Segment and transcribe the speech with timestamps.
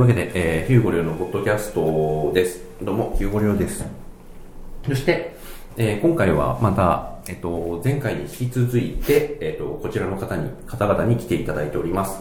[0.00, 2.62] いうわけで、えー、ヒューゴリョウのポッドキャストです。
[2.82, 3.84] どうも、ヒューゴリョウです。
[4.86, 5.34] そして、
[5.76, 12.18] えー今回はまた、えっと、前回に引き続いて、えっと、こちらの方に、方々に来ていただいております。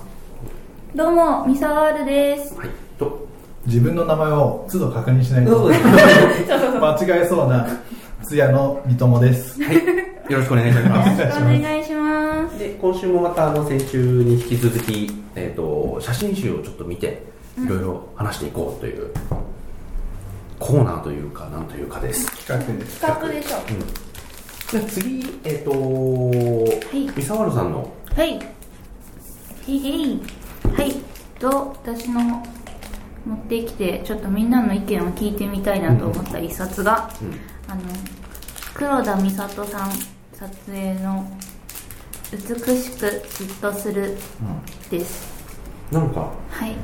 [0.94, 2.54] どうも、ミサワールです。
[2.56, 2.70] はい。
[2.98, 3.26] と、
[3.66, 5.84] 自分の名前を都度確認しないとそうです
[7.08, 7.66] 間違えそうな
[8.24, 9.76] 通夜の三友ですはい。
[10.30, 11.24] よろしくお願いいたしよます。
[11.24, 12.60] ろしくお願いします。
[12.60, 17.29] で、今週もまた、あの、先週に引き続き、えっと、写真集をちょっと見て、
[17.66, 19.12] いろいろ話していこうという、
[20.60, 22.26] コーナーというか、なんというかです。
[22.46, 23.58] 企画です企画でしょ。
[24.70, 25.72] じゃあ次、えっ、と
[26.96, 28.34] いミサワルさんの、はい。
[28.34, 28.40] へ
[29.72, 30.22] いへい。
[30.76, 30.96] はい。
[31.40, 32.44] と、私の
[33.26, 37.40] 持ってきて、ちょっとみんなの意見を聞いてみたいなと思った一冊が、うん、
[37.72, 37.82] あの、
[38.74, 39.92] 黒田美里さん
[40.34, 41.26] 撮影の、
[42.32, 42.40] 美
[42.78, 44.18] しくじっとする
[44.92, 45.28] です。
[45.92, 46.76] なんか、はい。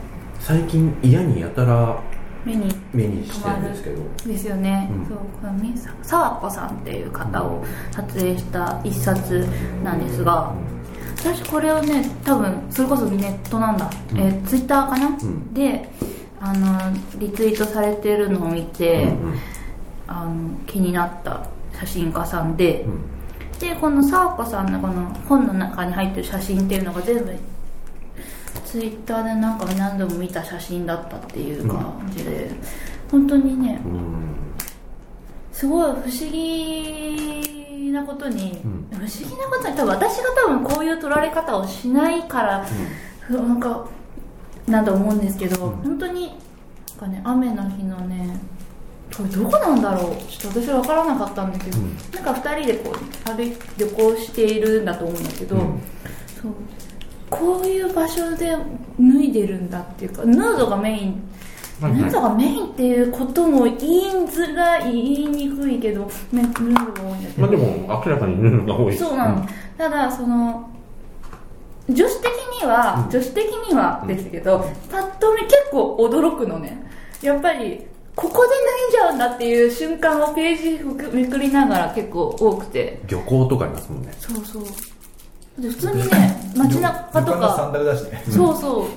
[0.45, 1.99] 最近嫌にやたら
[2.45, 5.05] 目に目にしてるんですけど、ですよね、うん。
[5.07, 9.47] そうこのみさ沢子さんっていう方を撮影した一冊
[9.83, 10.53] なんですが
[11.17, 14.19] 私これをね多分それこそネットなんだ、うん。
[14.19, 15.53] えツイッターかな、ん。
[15.55, 15.89] で
[16.39, 19.39] あのリツイートされてるのを見て、うんうん。
[20.05, 21.47] あの気になった
[21.79, 22.99] 写真家さんで、うん。
[23.57, 27.33] でこの沢子さんのこの本の中に入ってる写真っていうのが全部
[28.75, 32.51] ツイッターでなんか何度も見た写真だったっていう感じで、
[33.09, 34.35] 本当にねうん
[35.53, 38.85] すごい不思議なことに、うん。
[38.91, 42.67] 不思議なことに多分私が多分こういう撮られ方をしないから、
[43.29, 43.87] なんか
[44.67, 45.75] なんと思うんですけど、うん。
[45.77, 46.33] 本当にな
[46.95, 48.37] んかね雨の日のね
[49.15, 51.95] これどこなんだろうちょっと私は分からなかったんだけど、うん。
[52.13, 55.81] なんか2人でこう歩い旅行しているんだと思うんだけど、うん。
[56.41, 56.51] そう
[57.39, 58.55] こういう場所で
[58.99, 61.09] 脱いでるんだっていうかヌードがメイン。
[61.09, 61.35] はい
[61.81, 61.93] はい。
[61.93, 63.77] ヌードがメインっていうことも言い
[64.27, 67.41] づらい言いにくいけど、ね、ヌードが多いんだけど。
[67.41, 68.95] まあでも明らかにヌーが多い。
[68.95, 69.47] そうなの、
[69.77, 70.69] ただその
[71.89, 72.31] 女子的
[72.61, 73.11] には、うん。
[73.11, 76.81] 女子的にはですけど、パッと見結構驚くのね。
[77.21, 77.85] やっぱり
[78.15, 83.01] ここで脱いじゃうんだっていう瞬間をページめくりながら結構多くて。
[83.07, 84.13] 漁港とかありますもんね。
[84.17, 84.63] そうそう。
[84.63, 84.69] で
[85.55, 87.71] 普通にね街中とか。
[88.29, 88.87] そうそう。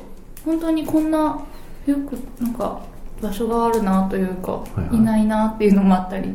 [0.44, 1.38] 本当にこんな
[1.86, 2.80] よくなんか
[3.20, 4.96] 場所があるなというか、いはい。
[4.96, 6.32] いないなっていうのもあったり。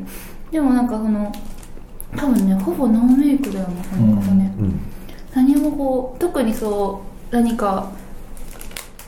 [0.51, 1.31] でもなんかその
[2.16, 4.79] 多分ねほぼノーメイクだよねこの方ね、うん。
[5.34, 7.01] 何もこう特にそ
[7.31, 7.91] う何か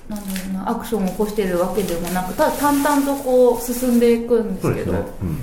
[0.09, 4.93] なんだろうなアクションを起こしてるわけでもなくただ淡々とこう進んでいくんですけど。
[4.93, 5.37] ね、うん、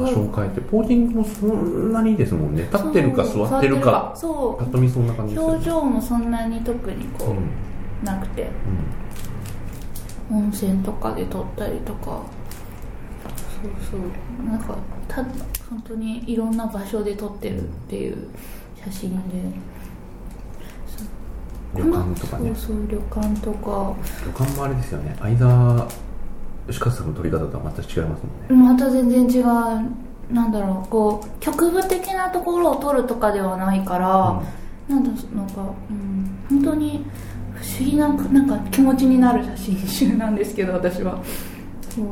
[0.00, 2.62] 場所を変えてポージングもそんなにですもんね。
[2.72, 4.12] 立ってるか座ってるか。
[4.16, 5.52] そぱっと見そんな感じうですよね。
[5.54, 8.04] 表情もそんなに特にこう、うん。
[8.04, 8.50] なくて。
[10.30, 10.36] うん。
[10.36, 12.22] 温泉とかで撮ったりとか。
[13.62, 14.50] そうそう。
[14.50, 15.22] なんかた
[15.68, 18.28] 本当にいろんな場所で撮ってるっていう
[18.84, 19.42] 写真で、
[21.76, 22.52] 旅館とかね。
[22.54, 23.94] そうそう旅館とか。
[24.24, 25.16] 旅館もあれですよね。
[25.20, 25.86] 間
[26.70, 28.74] 吉川さんの撮り方とはまた違いますもんね。
[28.74, 29.44] また全然違う
[30.32, 34.42] なんだろうこう局部的なところを撮るとかではないから、
[34.88, 37.04] なんだなんか、うん、本当に
[37.54, 41.20] 不思議ななんか気持ちになる写真集なんですけど私は。
[41.90, 42.04] そう。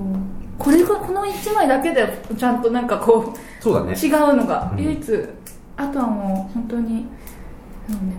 [0.58, 3.92] これがこの1枚だけでちゃんとなんかこうそうだね。
[3.92, 4.82] 違うのがうん。
[4.82, 5.24] 唯一、
[5.76, 7.06] あとはもう本当に、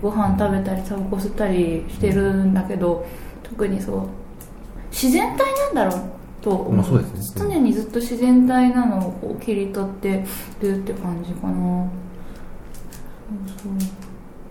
[0.02, 3.06] ご飯食べたりタバコ吸ったりしてるんだけど
[3.44, 4.08] 特にそう。
[4.92, 7.50] 自然体なんだろうとまあそうですね。
[7.50, 10.26] 常にずっと自然体なのを切り取って
[10.62, 11.90] るって感じかな。
[13.48, 13.80] そう。
[13.80, 14.00] そう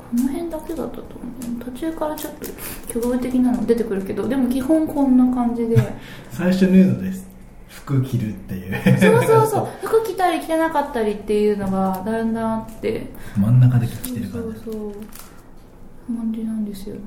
[0.09, 1.65] この辺だけだったと思う。
[1.65, 2.47] 途中からちょっと
[2.95, 5.77] 局部的なの出てくるけどでも基本こんな感じで。
[6.33, 7.29] 最初ヌードです。
[7.69, 8.99] 服着るっていう。
[8.99, 9.69] そうそうそう。
[9.87, 13.09] 服着たり着てなかったりっていうのがだんだんあって。
[13.37, 14.31] 真ん中で着てる感じ。
[14.31, 16.17] そうそうそう。
[16.17, 17.01] 感じなんですよね。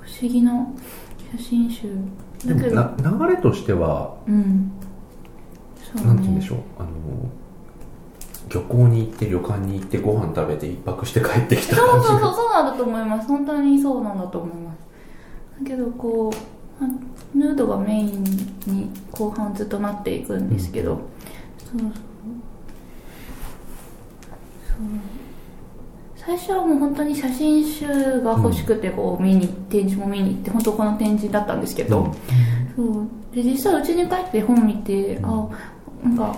[0.00, 0.66] 不思議な
[1.38, 1.88] 写真集
[2.46, 4.72] だけどな流れとしてはうん。
[5.96, 6.58] そうなんて言うんでしょう。
[6.78, 6.88] あの
[8.48, 13.28] 漁港に行って旅館に行ってご飯食べて一泊して帰ってきたそう感じそうそうがそうなんだと思います。
[13.28, 14.78] 本当にそうなんだと思います。
[15.60, 16.30] だけどこ
[16.80, 16.88] うあ
[17.34, 18.24] ヌードがメイン
[18.66, 21.00] に後半ずっとなっていくんですけど、
[21.58, 21.90] そうそう。
[24.66, 24.80] そう
[26.26, 27.86] 最初はもう本当に写真集
[28.22, 32.14] が欲しくてこう見に展示も見に行って本当この展示だったんですけど、
[32.74, 33.06] そう。
[33.34, 35.26] で実際うちに帰って本見て、あ
[36.02, 36.34] なんか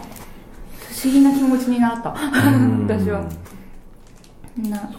[0.78, 2.10] 不思議な気持ちになった。
[2.10, 3.28] 私は。
[4.56, 4.90] な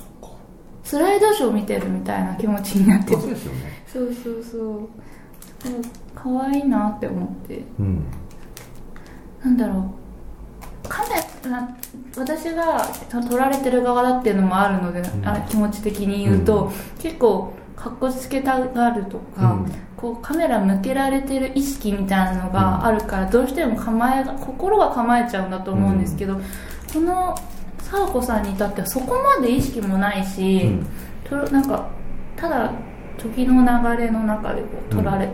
[0.84, 3.14] スライドショー見てるみたいな気持ちになって。
[3.14, 3.84] そうですよね。
[3.92, 4.90] そうそうそう。
[6.16, 7.62] 可愛いなって思って。
[7.78, 8.06] うん。
[9.44, 9.92] なんだろ
[10.86, 10.88] う。
[10.88, 11.22] カメな
[12.16, 12.80] 私が
[13.30, 15.28] 撮られてる側だっていうのもあるので、ん。
[15.28, 19.72] あ気持ち的に言うと、結構かっこつけたがるとか、うん。
[19.96, 26.40] こうカメラ向けられてる意識みたいなのがあるから、どうしても構えが心が構えちゃうんだと思うんですけど、
[26.94, 27.36] この
[27.78, 30.88] 佐和子さんに至ってはそこまで意識もないし、うん。
[31.24, 31.90] となんか
[32.36, 32.72] ただ
[33.18, 33.62] 時の
[33.96, 35.30] 流れの中でこう撮られ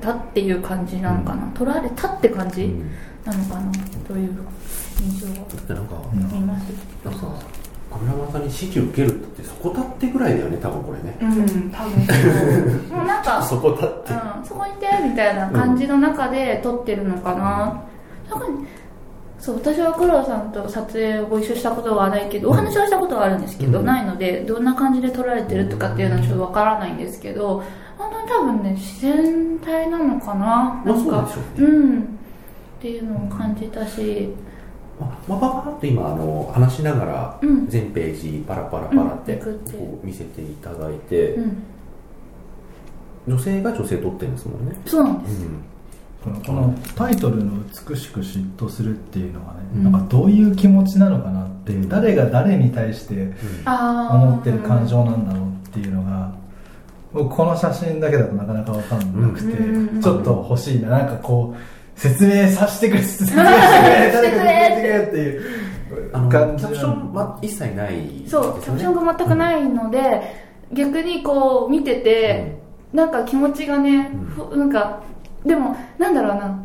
[0.00, 2.90] たっていう感じなのかな、撮られたって感じ、うん
[3.24, 3.72] なのかな
[4.06, 4.44] という
[5.00, 6.64] 印象がだってなんか、あります、
[7.04, 7.20] なんか
[7.90, 11.16] カメラマンさんに指示受けるってそこ立ってぐらいだよね多分これね。
[11.20, 11.92] うん多分
[12.96, 13.06] もう。
[13.06, 14.12] なんか そこ立って。
[14.12, 17.82] うん、そこにいてみたいな感じの中で撮ってるのかな、
[18.28, 18.66] 特に
[19.38, 23.86] そう私は黒田さんと撮影をご一緒したことはないけどお話はしたことはあるんですけど、うん。
[23.86, 27.62] ないのでどんな感じで撮られてるとかっていうのはちょっとわからないんですけど
[27.98, 30.36] 本当に多分ね自然体なのかな？
[30.36, 31.76] まあなんかそうでしょうね。
[31.76, 32.18] うん
[32.82, 34.30] っていうのを感じたし。
[35.00, 37.68] まあ、パパパッと今あの話しながらうん。
[37.68, 39.72] 全ページパラパラパラってうんめくって。
[39.78, 41.62] こう見せていただいて、うん。
[43.28, 45.42] 女性が女性撮ってるんですもんね、そうなんです。
[45.42, 45.62] うん。
[46.24, 47.52] このこのタイトルの
[47.88, 49.84] 「美しく嫉妬する」っていうのがね、うん。
[49.84, 53.32] なんかどういう気持ちなのかなって誰が誰に対して
[53.64, 56.32] 思ってる感情なんだろうっていうのが
[57.12, 60.00] 僕この写真だけだとなかなか分かんなくて、うん。
[60.00, 65.62] ちょっと欲しいななんかこう説明させてくれ説明してくれ誰か説明してくれっていう。
[66.12, 68.24] あのキャプションは一切ないね。
[68.26, 70.22] そうキャプションが全くないので、
[70.72, 72.58] 逆にこう見てて、
[72.92, 75.00] なんか気持ちがね、ふなんか
[75.46, 76.58] でもなんだろうな。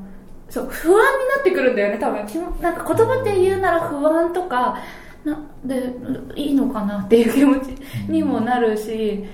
[0.49, 1.01] そう不安に
[1.35, 2.25] なってくるんだよね多分。
[2.61, 4.77] なんか言葉で言うなら不安とか
[5.25, 5.93] なで
[6.35, 7.67] いいのかなっていう気持ち
[8.07, 9.29] にもなるし、うね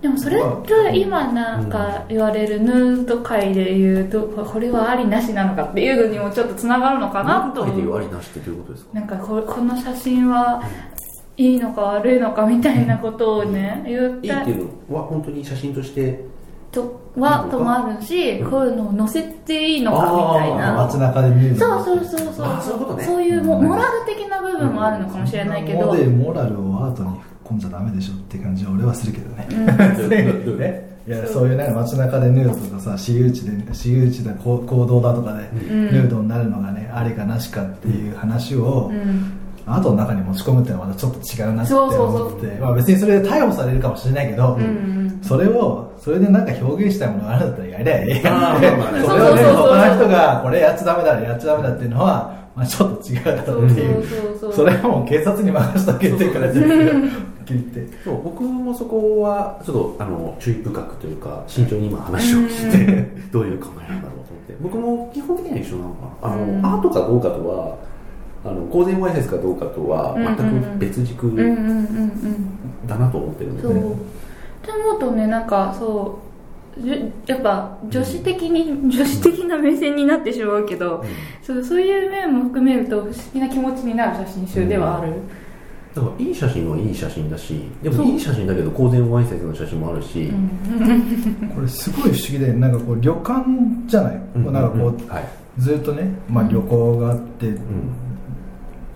[0.00, 7.60] でもそれって今なんか言われるヌード界で言うとこれはありなしなのかっていうのにもちょっとつながるのかなと。
[7.66, 9.06] 何回で言わりなしってどういうことですかなん。
[9.06, 10.62] かここの写真は
[11.36, 16.24] いいのか悪いのかみたいなことをね言っいいっていうのは本当に写真として
[16.72, 20.04] とはともあるしこういうのを載せていいのか
[20.36, 27.08] みたいな街中で見るそうそうそうそうそういうことねそういうモモラル的な部分もあるのかもしれないけどモデルモラルをアートに
[27.50, 30.08] 込んじゃダメでしょって感じは俺はするけどね、うん。
[30.58, 30.90] ね。
[31.06, 31.48] いやそう。
[31.48, 35.90] いうなんか街中でヌードとかさ私有地で私有地だ行行動だとかでん。
[35.90, 39.32] ヌードになるのがね、ありかなしかっていう話を、うん。
[39.66, 44.62] アートの中に持ち込むっていうのはまたちょっと違うなって思ってまあ、別にそれで逮捕されるかもしれないけど、うん。
[44.62, 49.42] うんそれをそれでなんか表現したいものがあるんだったらやりゃええやんそれをね。
[49.52, 54.52] 他の人がこれやっちゃダメだやっちゃダメだっていうのは、まあ、ちょっと違うだろうっていう。
[54.52, 56.74] それはもう警察に任せとけっていうから全部
[57.44, 57.86] 聞いて。
[58.04, 64.54] そう僕もそこはちょっとあの注意深くというか慎重に今話を聞いてどういう考えなんだろうと思って。
[64.60, 66.34] 僕も基本的には一緒なのかな。
[66.34, 66.66] あの、うん。
[66.66, 67.78] アートかどうかとは
[68.44, 71.34] あの公然わいせつかどうかとは全く別軸
[72.86, 73.92] だなと思ってるので、そう。
[73.92, 73.96] っ
[74.62, 76.29] て思うとねなんかそう
[77.26, 81.04] やっぱ女子的に女子的な目線になってしまうけど、
[81.42, 85.14] そうそういう面も含めると不思議な気持ちになる写真集ではある、
[85.94, 88.06] だからいい写真はいい写真だしでそう。
[88.06, 90.32] もいい写真だけど公然わいせつの写真もあるし、
[91.54, 93.44] これすごい不思議でなんかこう旅館
[93.86, 94.52] じゃない、うん。
[94.52, 95.24] なんかこう、はい。
[95.58, 97.92] ずっとね、まあ、旅行があって、うん。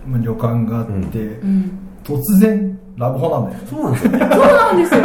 [0.07, 1.79] まあ、旅館があって、うん。
[2.03, 4.11] 突然ラブホなんだよそうなんですよ。
[4.11, 5.01] ねそうなんですよ。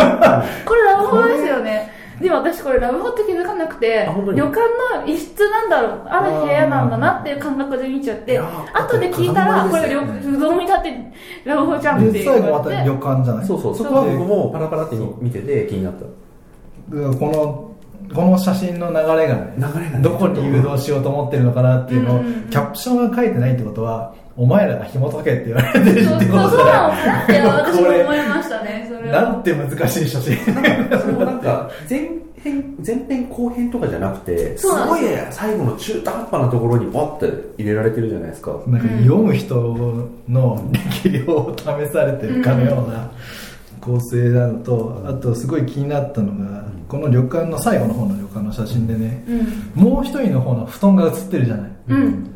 [0.65, 1.90] これラブホですよね
[2.21, 4.61] でも私これラブホって気づかなくて旅館
[4.97, 11.12] の一室なんだろうある部屋なんだなっていう感覚で見ちゃって後で聞いたらこれ不動に立って
[11.45, 13.47] ラブホじゃんって最後また旅館じゃない？
[13.47, 13.77] そうそう。
[13.77, 16.05] そこは僕もパラパラって見てて気になった。
[16.05, 16.07] こ
[16.93, 17.71] の
[18.15, 20.03] この写真の流れがね流れがね。
[20.03, 30.37] どこに誘導しようと思ってるのかなっていうのを、うんキャプションが書いてないってことはお前らが紐解けって言われてるってそうそうことそうなのだかなって私も思いましたねなんて難しい写真。
[31.19, 32.11] なんか前
[32.43, 35.00] 編前編後編とかじゃなくてすごい
[35.31, 37.26] 最後の中途半端なところにバッて
[37.59, 38.52] 入れられてるじゃないですか。
[38.67, 39.55] なんか読む人
[40.29, 40.71] の
[41.05, 43.11] 力量を試されてるかのような
[43.81, 49.25] 構成なのとあとすごい気になったのがこの旅館の最後の方の旅館の写真でね
[49.76, 49.83] うん。
[49.83, 51.71] もう一人の方の布団が写ってるじゃない。
[51.88, 52.31] うん。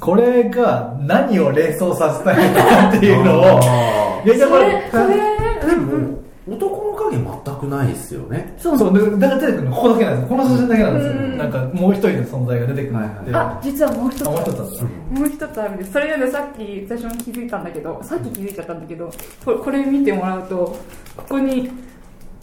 [0.00, 8.54] これが何を連想させたいのかっていうのをあいやいやこれそれでも男の影全くないですよね。
[8.58, 10.22] そうそうだだから出てくるのここだけなんです。
[10.22, 13.34] よこの写真だけなんですよ、うんなんかもう一人の存在が出てくるって、はいはい。
[13.34, 14.26] あ実はもう一つ。
[14.26, 15.92] あもう一つあったもう一つあるんです。
[15.92, 19.10] それよりさっき私も気づいたんだけどさっき気づいちゃったんだけど
[19.44, 20.76] これこれ見てもらうと
[21.16, 21.70] ここに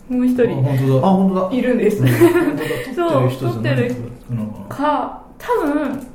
[0.09, 1.07] もう一人本当だ。
[1.07, 1.55] あ、本当だ。
[1.55, 2.09] いるんです、本
[2.95, 3.09] 当だ。
[3.09, 3.49] 撮ってる人じゃない。
[3.49, 3.95] そう撮ってる。
[4.31, 6.07] のか多分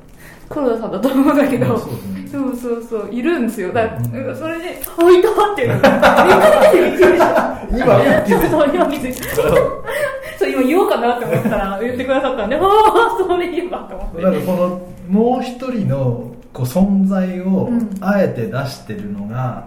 [0.49, 3.73] 黒田さんだと思うんだけど、まあそうですねそうそうそういるんですよ。
[3.73, 4.37] だから、うん。
[4.37, 5.91] それで「あいた!」っていうのが
[6.25, 7.87] びっくりしてびっくりした今
[8.27, 9.35] 気づいたそう今気づいた
[10.39, 14.23] そう今言おうかなって思ったら言ってくださったんで ああそれ言えばと思って。
[14.23, 17.91] なんかこのもう一人のこう存在をうん。
[18.01, 19.65] あえて出してるのが、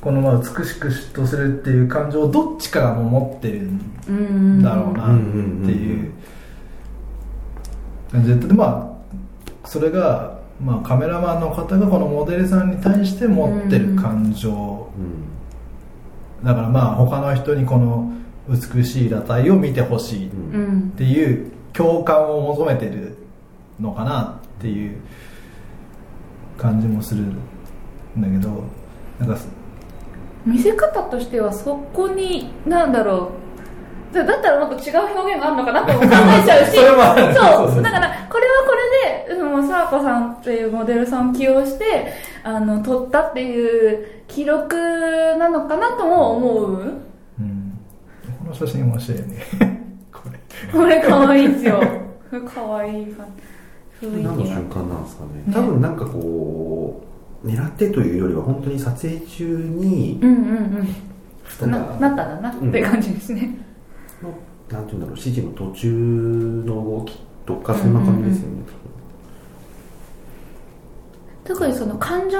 [0.00, 5.18] このまあ美しく嫉妬するっていう感情をどっちかがもう持ってるんうんだろうなっ
[5.66, 6.10] ていう。
[8.12, 8.96] 感じででま
[9.64, 14.50] あそれが、まあ、カメラマンの方がこのモデルさんに対して持ってる感情、
[16.40, 16.44] うん。
[16.44, 18.12] だからまあ他の人にこの
[18.48, 20.30] 美しい裸体を見てほしいっ
[20.96, 23.16] ていう共感を求めてる
[23.80, 24.96] のかなっていう
[26.56, 27.34] 感じもするん
[28.18, 28.64] だけど
[29.18, 29.38] なんか
[30.44, 33.45] 見せ方としてはそこになんだろう
[34.16, 36.08] だだったらもっと違う表現があるのかなとも考え
[36.44, 36.72] ちゃうし。
[36.74, 37.82] そう。
[37.82, 38.74] だからこれはこ
[39.28, 44.76] れでそのサーコさんっていうモデルさんを起用してあの撮ったっていう記録
[45.38, 46.80] なのかなとも思う。
[47.38, 47.78] うん、
[48.38, 49.36] この写真面白いよね。
[50.12, 50.38] これ。
[50.72, 51.80] これ可愛いんですよ。
[52.30, 54.06] 可愛い感じ。
[54.08, 55.30] 何の瞬間なんですかね。
[55.46, 57.02] ね多分なんかこ
[57.44, 60.40] う狙ってというよりは本当に撮影中にうんうんう
[60.82, 61.06] ん。
[61.60, 63.65] ななんかなったんだなって感じですね、の
[64.70, 68.56] なんていうんだろう指示の途中の動きとかそんな感じですよね、
[71.44, 72.38] 特にその感情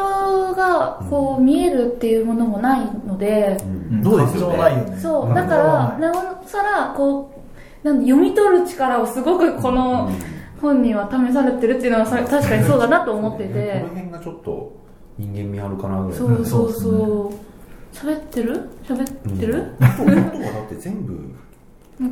[0.55, 3.57] がこう見えるっていうものもないので、
[3.91, 4.03] うん。
[4.03, 4.91] そうですよ感情ないよね。
[4.91, 5.35] ねそう。
[5.35, 6.11] だからな
[6.43, 7.33] おさらこ
[7.85, 10.11] うなんで読み取る力をすごくこの
[10.61, 14.73] 本人は試されてるっていうのはさ確かにそうだなと思ってこての辺がちょっと
[15.19, 16.19] 人間味あるかなぐらい。
[16.19, 16.71] そうそうう。
[16.71, 17.47] んそう
[17.97, 18.69] 喋ってる？
[18.85, 21.35] 喋ってる、あと音がだって全部、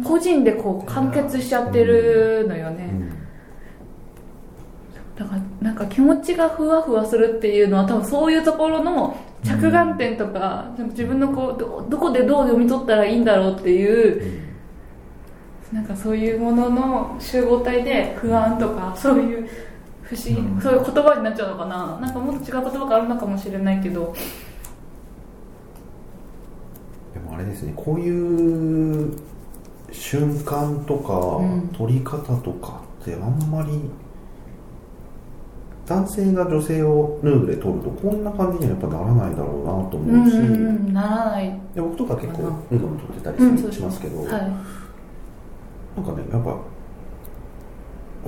[0.03, 3.11] 個人でこう完結しちゃってるのよね、うん。
[5.17, 14.43] だからなんか気持ちがふわふわするっていうのは多分そういうところの着眼点とか、自分のこうどどこでどう読み取ったらいいんだろうっていう
[15.71, 19.49] なんかそういうものの集合体で不安とかそういう
[20.03, 20.61] 不思議、うん。
[20.63, 21.99] そういう言葉になっちゃうのかな。
[22.01, 24.15] なんかもっと違う言葉があるのかもしれないけど。
[27.13, 29.13] でもあれですねこういう
[29.95, 31.69] 瞬間とか、うん。
[31.69, 33.81] 撮り方とかってあんまり
[35.87, 40.57] 男性が女性をヌードで撮るとこんな感じにはやっぱならないだろうなとうん思うし、うんう
[40.91, 41.61] んならない。
[41.75, 44.29] で僕とか結構ヌードも撮ってたりうんしますけど、はい。
[44.31, 46.51] なんかねやっぱ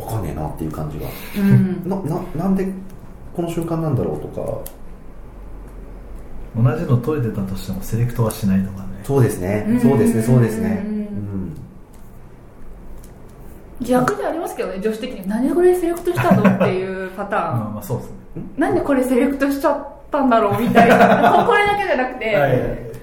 [0.00, 1.06] わかんねえなっていう感じが
[1.38, 1.88] うん。
[1.88, 2.66] なななんで
[3.34, 4.58] この瞬間なんだろうとか。
[6.58, 8.86] 同じの撮れてたとしてもセレクトはしないとかね。
[9.04, 9.66] そうですね。
[9.68, 9.80] うん。
[9.80, 10.22] そうですね。
[10.22, 10.82] そうですね。
[10.86, 10.95] ううんん
[13.80, 15.28] 逆でありますけどね女子的に。
[15.28, 17.58] 何でこれセレクトしたのっていうパターン。
[17.60, 18.16] まあまあそうですね。
[18.56, 21.44] なんでこれセレクトしちゃったんだろうみたいな。
[21.46, 22.52] これだけじゃなくて、はい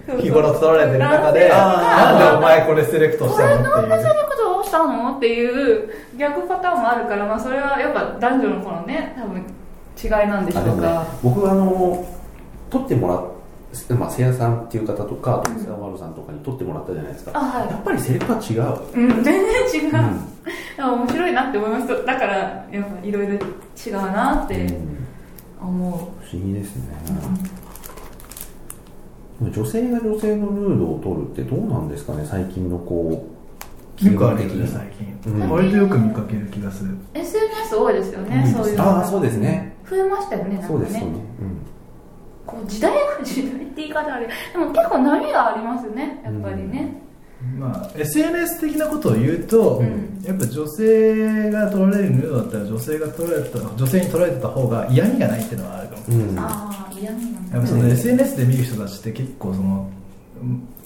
[0.08, 0.22] そうそう。
[0.22, 2.38] 日頃撮られてる中でなんで？
[2.38, 4.02] お前これセレクトしたのっていう。
[4.02, 9.44] セレクトをしたのっていう逆パターンもあるから、まあ、それはやっぱ男女のこのね多分
[10.04, 11.06] 違いなんでしょうか。
[11.22, 12.04] 僕はあの
[12.72, 13.24] 撮ってもらっ
[13.98, 17.32] まあ、せやさんっていう方とか、セアワルさんとかに撮ってもらったじゃないですか。
[17.34, 17.68] あはい。
[17.68, 19.00] やっぱりセレクトは違う。
[19.00, 19.36] うん、全然
[19.84, 20.34] 違う、うん。
[20.78, 22.06] あ面白いなって思います。
[22.06, 24.78] だからやっぱいろいろ違うなって
[25.62, 26.96] 思う、不思議ですね。
[29.42, 33.28] 女性が女性のヌードを撮るってどうなんですかね、最近のこ
[34.02, 34.62] う、よくあるよ気分的に。
[34.62, 34.88] ね最
[35.24, 35.50] 近、うん。
[35.50, 36.96] 割とよく見かける気がする。
[37.14, 38.54] SNS 多いですよね、うん。
[38.54, 39.76] そういうああ、そうですね。
[39.90, 41.20] 増えましたよねなんかそうです、そうねね。
[42.46, 42.92] こう時代
[43.24, 47.02] 時代って言い方あれでも結構波がありますねやっぱりね、
[47.58, 50.22] まあ SNS 的なことを言うと、うん。
[50.24, 56.04] やっぱ女性が撮られるヌードだったら女性が撮られた女性に撮られてた方が嫌味がないっていうのはあるかも。
[56.08, 56.30] うん。
[56.30, 56.40] うん。
[56.40, 57.58] ああ嫌味なんだ。
[57.58, 59.90] やっぱその SNS で見る人たちって結構その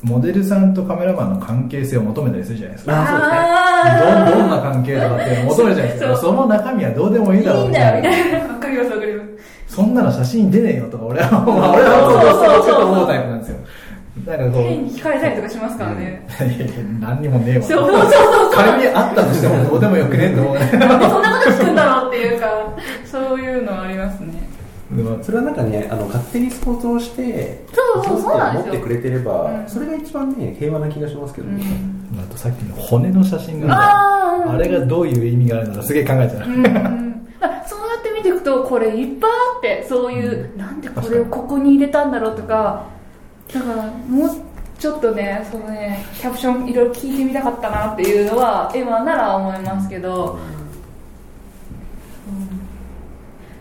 [0.01, 3.03] モデルさんとカメラマンの関係性を求めたりするじゃないですか。
[3.03, 4.33] あそうですね。
[4.33, 6.15] どんどんな関係とかっていうのを求めるじゃないですか。
[6.15, 8.56] そその中身はどうでもいいだろいういんみたいな
[9.77, 12.85] そんなの写真出ねえよとか俺は俺はそうそうそう。
[12.93, 13.57] 思うタイプなんですよ。
[14.25, 14.61] なんかこう。
[14.63, 16.27] 変に聞かれたりとかしますからね、
[16.99, 17.63] 何にもねえわ。
[17.63, 18.53] そうそうそうそう。
[18.55, 22.47] 仮にあったとしてもどうでもよくねえと思うねそんなこと聞くんだろうっていうか
[23.05, 24.49] そういうのありますね。
[24.89, 29.69] でもそれはなんかね、あの、勝手に想像して、そうそうそう持ってくれてれば、うん。
[29.69, 31.57] それが一番ね、平和な気がしますけどうん。
[31.57, 31.65] ね。
[32.17, 34.51] あとさっきの骨の写真があー。
[34.53, 37.06] あれがどういう意味があるのかすげえ考えちゃう、うん
[38.47, 42.87] とこれいっぱいあってそういう、なんでこれをここに入れたんだろうとか
[43.53, 44.29] だからもう
[44.79, 50.39] ちょっとねそのねキャプションいろいろ聞いてみたかったなっていうのは今なら思いますけど、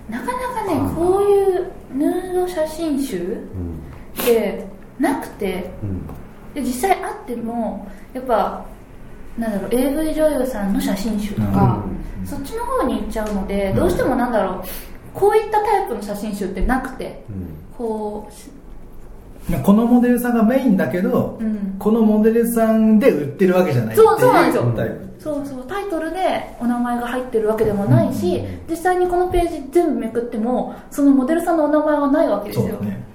[0.09, 0.15] うん。
[0.15, 3.83] なかなかねこういうヌード写真集うん。
[4.23, 4.67] って
[5.01, 6.07] なくてうん。
[6.55, 8.65] で実際あってもやっぱ
[9.39, 11.85] なんだろう AV 女優さんの写真集とか、
[12.25, 14.65] そっちの方に行っちゃうので、どうしてもなんだろう
[15.15, 17.57] こういったタイプの写真集ってなくてうん。
[17.77, 18.31] こ
[19.63, 24.73] このモデルさんがメインだけど、う、うん、このモデルさんで売ってるわけじゃないそうそうなんですよ。
[24.77, 25.07] タイプ。
[25.21, 25.67] そうそう。
[25.69, 32.69] タイトルでお名前が入ってるわけでもないし、実際にこのページ全部めくってもそのモデルさんのお名前はないわけですよ。
[32.69, 33.07] そうだね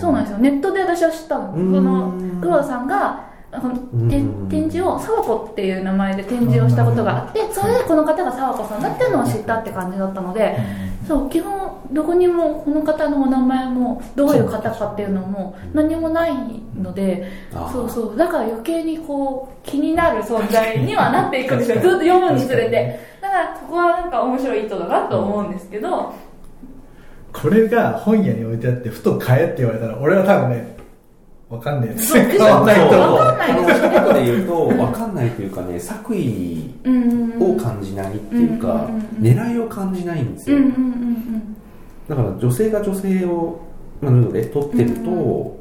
[0.00, 0.38] そうなんですよ。
[0.38, 1.52] ネットで私は知ったの。
[1.52, 1.74] うん。
[1.74, 3.28] その黒田さんが
[3.60, 10.58] 展示を沢子っていう名前で展示をしたことがあってそれでこの方が沢子さんだっていうのを知ったって感じだったので
[11.06, 16.34] そう基本どこにもこの方のお名前もどういう方かっていうのも何もない
[16.76, 17.30] ので
[17.72, 18.16] そうそう。
[18.16, 21.80] だから余計にこう気になる存在にはなっていくんですよ。
[21.80, 23.00] ずっと読むにつれて。
[23.22, 26.12] だからここはなんか面白い意図だなと思うんですけど。
[27.32, 30.77] これが本屋に置いてあってふと買えって言われたら俺は多分ね
[31.48, 36.74] わかんねえですそうでしょ買わないと思うわかんないで言うと分かんないというかね作為
[37.40, 38.88] を感じないっていうか、
[39.18, 40.58] 狙いを感じないんですよ、
[42.08, 43.60] だから女性が女性を、
[44.00, 45.58] まあ、ヌードで撮ってると、うん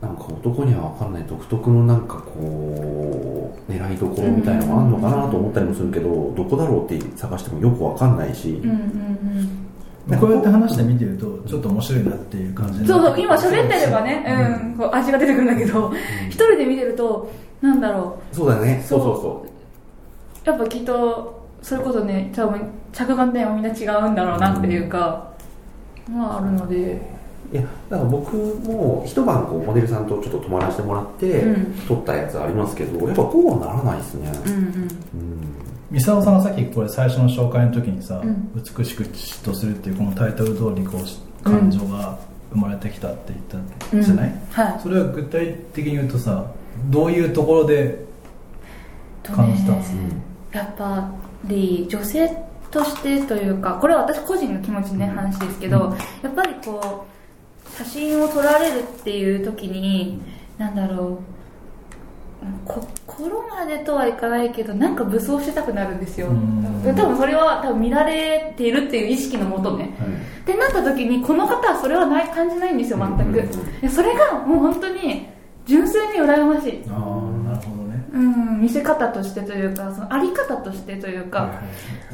[0.00, 8.80] なんか男には分かんない独特のなんかこう狙いどころみたいなのがあるのかなと思ったりもするけど、どこだろうって探してもよく分かんないし、うんうんう
[9.42, 9.59] ん
[10.18, 15.92] こうやって話して見てるとちょっと面白いなっていう感じそうそう今喋ってればねうんこう味が出てくるんだけど
[16.28, 17.30] 一人で見てると
[17.60, 18.82] なんだろそうだね。
[18.86, 19.46] そそううそうそ
[20.46, 20.48] う。
[20.48, 25.30] やっぱきっとそれこそね多分着眼点はみんな違うんだろうなっていうか、
[26.10, 27.20] まああるので。
[27.52, 31.74] いやだから僕も一晩こうモデルさんとちょっと泊まらせてもらって、うん。
[31.86, 34.58] 撮ったやつありますけどやっぱこうはならないですね、うんうん。
[34.58, 35.49] うん
[35.90, 38.52] ミサオさんがさっきこれ最初の紹介の時にさ、うん。
[38.54, 42.18] 美しく嫉妬するっていうこのタイトル通りこう感情が
[42.52, 43.40] 生まれてきたって言っ
[43.92, 44.38] たじゃない、うん。
[44.50, 44.80] はい。
[44.80, 46.52] それは具体的に言うとさ
[46.90, 48.04] どういうところで
[49.24, 49.92] 感じたんです？
[50.52, 51.10] かやっぱ
[51.44, 52.28] り女性
[52.70, 55.90] としてというかこれは私個人の気持ちのね話ですけど、うん。
[55.90, 55.98] や
[56.28, 60.20] っぱりこう写真を撮られるっていう時に
[60.56, 61.22] なんだろうこ
[62.66, 66.28] 心までとはいかないけどなんか武装してたくなるんですよ。
[66.28, 66.94] うん。
[66.96, 69.90] 多分それは多分見られているっていう意識のもとね。
[70.42, 75.26] ってなった時にこの方はそれはない感じないんですよ全く、それがもう本当に
[75.66, 78.04] 純粋に羨ましい、ああなるほどね。
[78.12, 81.60] うん、見せ方としてというかそのあり方としてというか、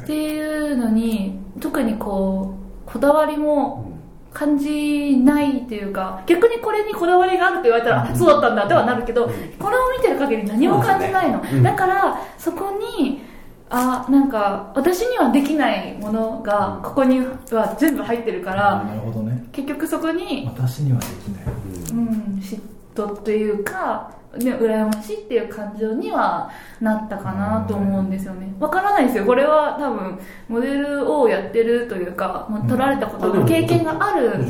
[0.01, 2.53] っていうのに特にこ
[2.85, 3.96] うこだわりも
[4.37, 11.49] 感じないというか逆にこれにこだわりがあると言われたら、あそうだったんだとはなるけど、これを見てる限り何も感じないの、ね。
[11.53, 11.63] うん。
[11.63, 13.23] だからそこに
[13.71, 19.43] あなんか私にはできないものがここには全部入ってるから、なるほどね。
[19.51, 21.45] 結局そこに、私にはできない。
[21.91, 22.59] うん、嫉
[23.05, 28.53] 妬というか、ね、羨ましいっていう感情にはなったかなと思うんですよね。
[28.59, 29.25] わからないですよ。
[29.25, 34.43] これは多分モデルをやってるというか、まあ、撮られたことの経験がある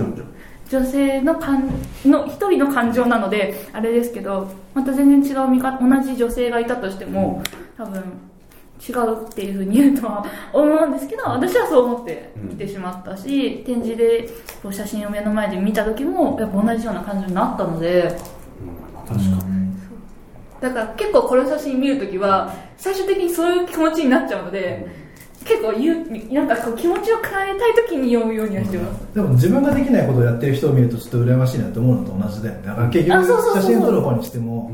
[0.69, 1.69] 女性の感
[2.05, 7.41] の一人の感情なのであれですけどまた全然違う見方同じ女性がいたとしても
[7.77, 8.03] 多分
[8.79, 14.29] 違うっていうふうに言うとは思うんですけど私はそう思って来てしまったし、展示で
[14.61, 18.36] こう写真を目の前で見た時もやっぱ同じような感情になったのでうん
[19.07, 19.71] 確かに、
[20.59, 24.87] だから結構この写真見る時は最終的にそういう気持ちになっちゃうので
[25.45, 34.71] 結構言うなんかこう気持ちを変えたい時に読むようにはしてます、でも自分ができないことをやってる人を見るとちょっと羨ましいなって思うのと同じだよねだから結局写真撮る方にしても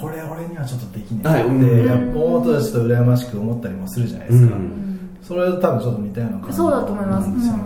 [0.00, 1.42] これ俺にはちょっとできない。
[1.42, 5.18] って、思うとちょっと羨ましく思ったりもするじゃないですか、うん。
[5.22, 7.28] それは多分ちょっと似たような感じそうだと思います。
[7.28, 7.36] なん。
[7.36, 7.62] ですよね、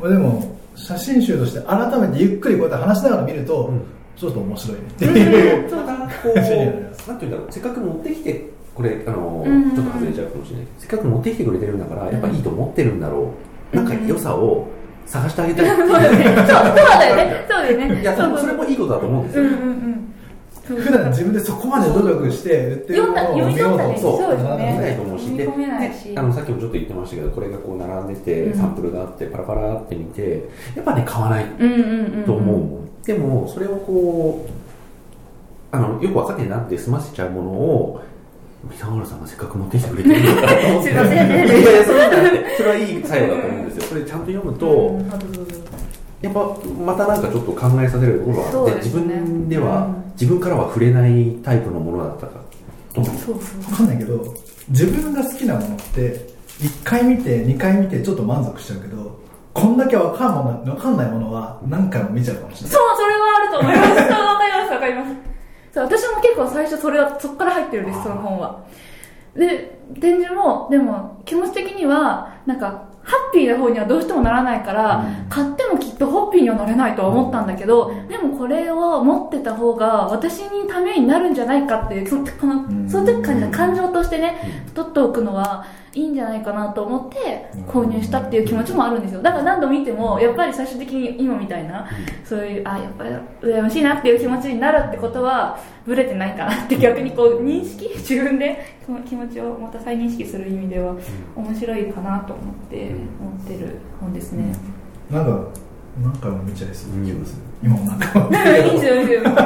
[0.00, 4.82] まあでも写真集として改めてゆっくりこうやって話しながら見ると、うんちょっと面白いね。
[4.88, 7.46] っていう、またこうなんていうんだろう。
[7.50, 9.74] せっかく持ってきてこれあの、うん。
[9.74, 13.32] ちょっと外れちゃうかもしれないせっかく持ってきてくれてるんだからやっぱいいと思ってるんだろ
[13.72, 14.68] う、なんか良さを
[15.06, 16.24] 探してあげたい そうだよね。
[16.24, 17.46] そうだよね。
[17.48, 18.00] そうだよね。
[18.00, 20.14] いやそれもいいことだと思うんですよ、うんうんうん。
[20.66, 24.18] そう普段自分でそこまで努力して売ってるのを見ようと取ったりそう。
[24.22, 25.24] そうです見ねないと思うし。
[25.26, 26.14] 読み込めないし。
[26.14, 28.58] であのさっきもちょっと言ってましたけどこれがこう並んでて、うん。
[28.58, 31.44] サンプルがあってパラパラって見てやっぱね買わない
[32.24, 34.46] と思うもん、でもそれをこ
[35.72, 38.02] うあのよくわかんねえなって済ませちゃうものを
[38.70, 41.28] 三沢さんがせっかく持ってきてくれてるんだからと思ってすいません。
[41.28, 41.92] ねいやいやそ
[42.56, 43.82] それはいい作用だと思うんですよ。
[43.84, 45.12] それちゃんと読むと、うんや
[46.22, 52.40] やっぱまたなんかちょっと考えさせるところはあって、ね分では、うん自分からは触れないタイプのものだったか
[52.94, 54.34] と思うそうそう分かんないけど
[54.70, 56.26] 自分が好きなものって
[56.58, 59.05] 1回見て2回見てちょっと満足しちゃうけど
[59.56, 63.88] こんだけ分かんもの分かんないものは何回も見ちゃうかもしれないそう、それはあると思います。
[63.88, 65.14] わかります、わかります。
[65.72, 68.64] そう、私も結構最初それは、そこから入ってるんです、その本は。
[69.34, 85.64] で、展示も、でも、気持ち的には、なんか、ハッピーな方にはどうしてもならないから、買ってもきっとホッピーにはなれないとは思ったんだけど、でもこれを持ってた方が私にためになるんじゃないかっていう、そのこのその時感じた感情としてね、取っておくのは
[85.96, 89.22] いいんじゃないかなと思って購入したっていう気持ちもあるんですよ。
[89.22, 91.88] だから何度見ても、やっぱり最終的に今みたいな、
[92.22, 100.94] そういう、あ、やっぱり羨ましいなっていう気持ちになるってことは、ブレてないかなって逆にこう認識、自分でその気持ちをまた再認識する意味では
[101.34, 104.54] 面白いかなと思って、思ってる本ですね。
[105.10, 105.48] なんか
[106.02, 109.30] 何回も見ちゃいそうする今も何回も見いいですよ、いいですよ。
[109.32, 109.40] そう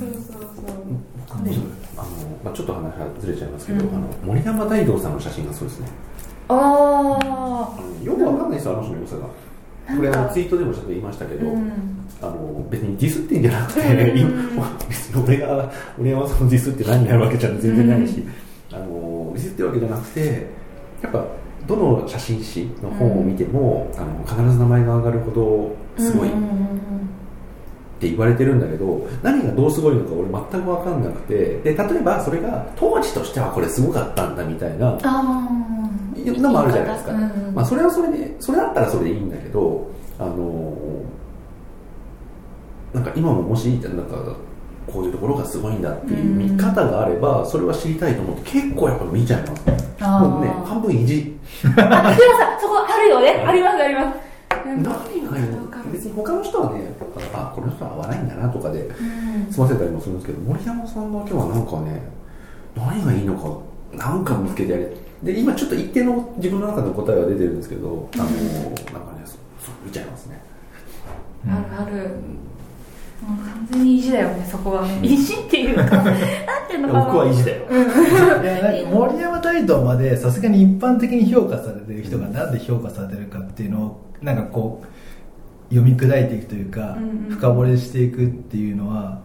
[0.00, 1.15] そうそう。
[1.28, 1.42] あの、
[2.44, 3.96] まあ、ちょっと話がずれちゃいますけど、うん。
[3.96, 5.88] あの森山大道さんの写真がそうですね。
[6.48, 9.26] ああのよくわかんないですよあの人の良さが。
[9.96, 11.38] これあのツイートでもちょっと言いましたけあ。
[11.38, 11.72] ど、うん。
[12.22, 14.18] あの別にディスってんじゃなくて、うん。
[14.52, 18.24] 今別に俺が森山さんをディスって何になるわけじゃ全然ないし、
[18.72, 20.46] あのディスってるわけじゃなくて
[21.02, 21.24] やっぱ
[21.66, 26.76] どの写真誌の本を見ても、あの必ず名前が上がるほどすごいっうんうんうん
[27.98, 35.66] て言われてるんだけど何がどうすごいのか俺全く分かんなくてで例えばそれが当時としてはこれすごかったんだみたいなああ。
[36.32, 40.76] のもあるじゃないですか、うんうんまあ、それはそれでそれだったらそれでいいんだけどあの
[42.92, 44.36] なんか今ももしなんか
[44.86, 49.66] こういうところがすごいんだっていう見方があればそれは知りたいと思って結構やっぱ見ちゃいます。
[49.66, 51.36] ねもうね半分意地。
[51.64, 53.44] あ、でもさ、そこあるよね。
[53.46, 54.18] あります、あります。
[54.64, 56.92] 何がいいの別に他の人はね
[57.32, 59.52] あこの人は合わないんだなとかでうん。
[59.52, 62.02] 済ませたりもするんですけど森山さんだけはなんかね
[62.74, 64.90] 何がいいのかなんか見つけてやれ。
[65.22, 70.40] で今ちょっと一定の自分の中の答えは出てるんですけどあのなんかねそう見ちゃいますね。
[71.48, 71.82] ある。
[71.82, 72.10] ある。
[73.22, 75.00] もう完全に意地だよね、そこはね。
[75.02, 76.04] 意地っていうか、 なん
[76.68, 77.04] ていうのかな。
[77.06, 77.64] 僕は意地だよ。
[77.70, 84.86] いやなんか森山大道までさすがに一般的に評価されてる人がなんで評価されてるかっていうのをなんかこう
[85.68, 87.30] 読み砕いていくというか、うんうん。
[87.30, 89.20] 深掘りしていくっていうのは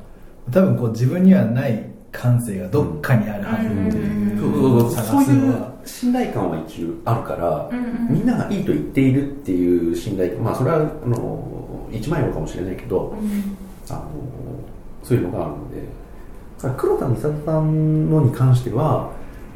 [0.51, 8.13] 多分こう自分にはない感性がどっかにあるはずっていうそう探すのはいう信頼感は一応あるから、うんうん。
[8.13, 13.57] みんながいいと言っているっていう信頼感まあそれはあの一枚用かもしれないけど、うん。
[13.89, 14.05] あの
[15.03, 16.01] そういうのがあるので。
[16.77, 19.11] 黒田美里さんのに関しては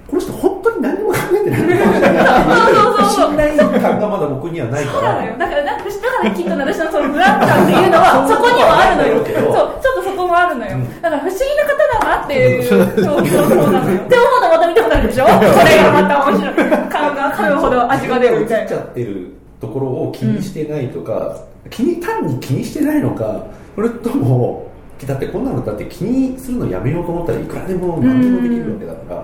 [0.07, 5.31] この人本当に何も考えてないのかもしれない信頼感がまだ僕にはないかそうなのよ。
[5.33, 9.25] らだから、なんか、だからきっと私のそのブラン感っていうのは、そこにもあるのよ。
[9.25, 10.77] そう、ちょっとそこもあるのよ。
[11.01, 11.73] だから不思議な方
[12.05, 12.63] だなっていう。
[12.63, 13.97] そうそうそうなのよ。
[14.05, 15.25] って思うとまた見てもらるでしょ？
[15.25, 16.55] これがまた面白い。
[16.89, 18.77] 顔が噛むほど味が出るみたいな映っちゃ。
[18.77, 21.35] ってるところを気にしてないとか、
[21.69, 24.69] 気に単に気にしてないのかそれとも
[25.05, 29.23] だってこんなのだって気にするのやめようと思ったらいくらでも何でもできるわけだから、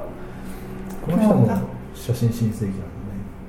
[1.05, 1.47] この人も
[1.93, 2.81] 写真新世紀なんだね。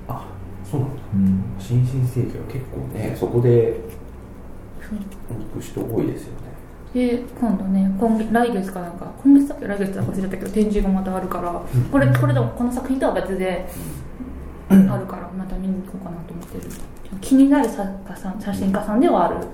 [0.08, 0.26] あ
[0.64, 1.02] そうなんだ。
[1.14, 1.44] うん。
[1.58, 3.80] 新進世紀は結構ねそこで
[5.28, 6.52] 行く人多いですよね。
[6.94, 9.66] で今度ね今月来月かなんか今月だっけ？
[9.66, 13.66] 来月だか忘れちゃったけど展示がまたあるから、これこれでもこの作品とは別で
[14.68, 16.64] あるからまた見に行こうかなと思ってる。
[17.20, 19.46] 気になる作家さん写真家さんではある。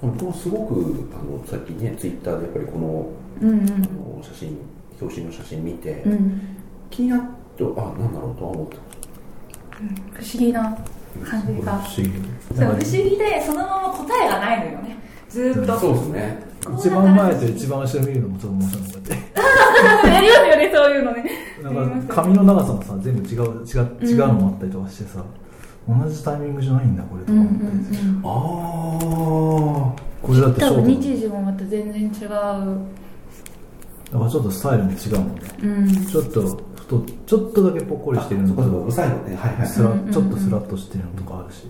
[0.00, 3.10] 僕もすごくあのさっきねツイッターでやっぱりこの
[3.42, 3.58] うんうん。
[3.58, 3.62] あ
[4.18, 4.58] の写真
[5.00, 6.40] 表紙の写真見て、うん
[6.90, 7.20] 気になっ
[7.56, 7.66] てあ
[7.98, 8.76] なんだろうとは思った。
[10.14, 10.76] 不思議な
[11.24, 11.78] 感じが。
[11.78, 12.12] 不思議。
[12.54, 14.96] そう不思議でそのまま答えがないのよね。
[15.28, 15.78] ずーっと。
[15.78, 16.48] そうですね。
[16.76, 21.30] 一番前と一番後ろ見るのもちょっと面白いかったやりますよねそういうのね。
[21.62, 25.24] なんか髪の長さもさ全部違う違う違うのもあったりとかしてさ、
[25.88, 28.28] 同じタイミングじゃないんだこれとうんうか思ったりする、んあ
[29.88, 32.28] あこれだってシ多分日時もまた全然違う。
[32.28, 32.38] だ
[34.18, 35.42] からちょっとスタイルも違うもんね。
[35.62, 36.06] うん。
[36.06, 39.36] ちょっと太ちょっとだけぽっこりしてるのそうか最後ね。
[39.36, 39.68] はいはい。
[39.68, 41.66] ちょっとスラッとしてるのとかあるし。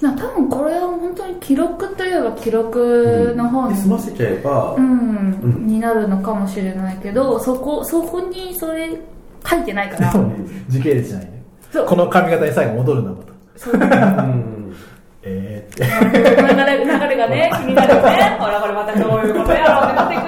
[0.00, 8.98] な多分これは本当に記録といえば記録の方にで済ませちゃえば、うん、うんになるのかもしれないけどそこそこにそれ
[9.46, 10.14] 書いてないから。
[10.14, 10.36] ね
[10.68, 11.42] 時系列じゃないね。
[11.72, 11.86] そう。
[11.86, 13.32] この髪型に最後戻るんだまた。
[13.56, 13.74] そう。
[13.74, 14.74] う ん
[15.22, 15.84] えーって。
[15.84, 18.36] 流れ流れがね気になるよね。
[18.40, 20.22] ほらこれまたどういうことやろうってなっていく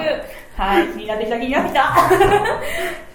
[0.73, 0.89] はい。
[0.89, 1.95] 気になってきた気になってきた。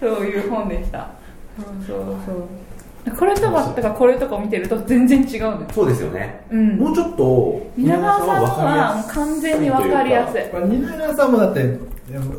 [0.00, 1.08] そういう本でした。
[1.56, 2.06] そうそう。
[2.26, 2.36] そう
[3.16, 6.44] これとかとかこれとかを見てると全然違うんですそうですよね。
[6.50, 6.76] うん。
[6.76, 10.42] もうちょっと、皆川さんは完全に分かりやすい。
[10.52, 11.78] まあ、蜷川さんもだって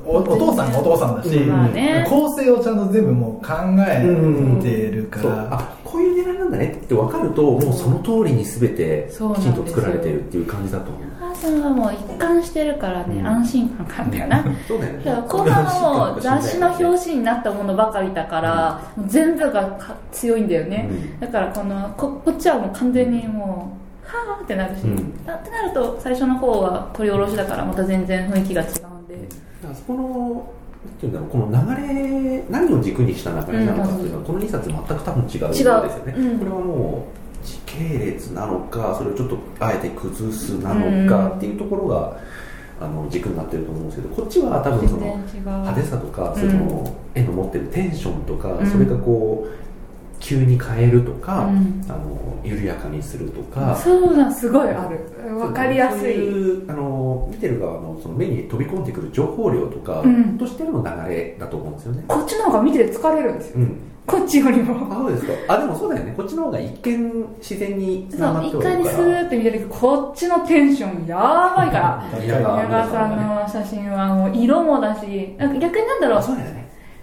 [0.05, 1.49] おお父さんがお父さんだし、うん。
[1.49, 2.05] まあね。
[2.08, 3.53] 構成をちゃんと全部もう考
[3.88, 11.03] えてるかそうら、あこういう狙いなんだねって分かるともうその通りに全てきちんと作られてるっていう感じだと思う。
[11.21, 13.27] お母さんはもう一貫してるからね、うん。
[13.27, 14.45] 安心感があったよな。
[14.67, 15.23] そうだよね。
[15.27, 21.19] 後半はもう雑誌の表紙になったものばかりだから、もう全部がか強いんだよね、うん。
[21.19, 25.25] だからこのここっちはもう完全にもうはぁってなるし、うん。
[25.25, 28.67] だってなると最初の方は取り下ろしだからまた全然雰囲気が違う
[29.03, 29.27] んで、
[29.67, 30.54] らそこの
[30.86, 36.36] なんていうんだろうこの流れ何を軸にした流れなのかっていうのは、この2冊全く多分違うんですよね、う。
[36.36, 36.39] ん。
[36.39, 37.08] これはも
[37.43, 42.17] う時系列なのかそれをちょっとあえて崩すなのかっていうところが、
[42.82, 46.39] あの軸になってると思うんですけどこっちは多分その派手さとか、うん。
[46.39, 48.65] その絵の持ってるテンションとか、うん。
[48.65, 49.68] それがこう
[50.19, 51.86] 急に変えるとか、うん。
[51.88, 54.99] あの緩やかにするとか、そうなんすごいある。
[55.38, 60.38] 分かりやすそういあの見てる側のその目に飛び込んでくる情報量とかうん。
[60.38, 62.03] としての流れだと思うんですよね。
[62.08, 63.60] こっちの方が見てて疲れるんですよ。
[63.60, 64.88] うん、こっちよりも。
[64.91, 65.53] あそうですか。
[65.53, 66.13] あでもそうだよね。
[66.15, 71.17] こっちの方が一見自然につなそうがってお一回にスーって見てるけどこっちのテンションや
[71.55, 72.03] ばいから。
[72.19, 75.36] 宮宮川川さんの写真はもう色もだし。
[75.38, 76.19] なんか逆になんだろう。
[76.19, 76.59] あそうだよね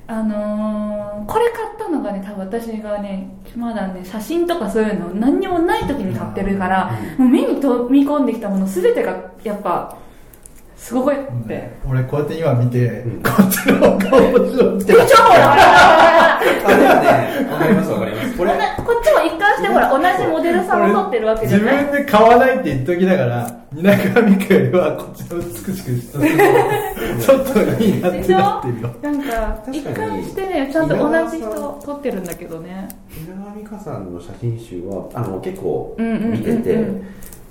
[0.09, 9.97] あのーこれ買ったのがね多分私がねまだね写真とかそういうの何にもない時に買ってるから、もう目に飛び込んできたもの全てがやっぱ
[10.77, 13.23] すごいって、俺こうやって今見て、うん。
[13.23, 14.93] こっちの方が面白くて。
[14.93, 18.37] ちょほらあでもねわかりますわかります。
[18.37, 18.57] これこ
[19.01, 21.77] っちも一貫してほら同じモデルさんを撮ってるわけじゃない？
[21.85, 23.83] 自分で買わないって言っときながら蜷
[24.15, 26.19] 川美香よりはこっちの美しくした
[27.27, 28.91] ちょっといいなってなってるよ。
[29.03, 32.89] なんか確かに一貫してねちゃんと同じ人撮ってるんだけどね。
[33.27, 36.31] 稲川美香さんの写真集はあの結構うんうんうんうん。
[36.33, 36.75] 見てて、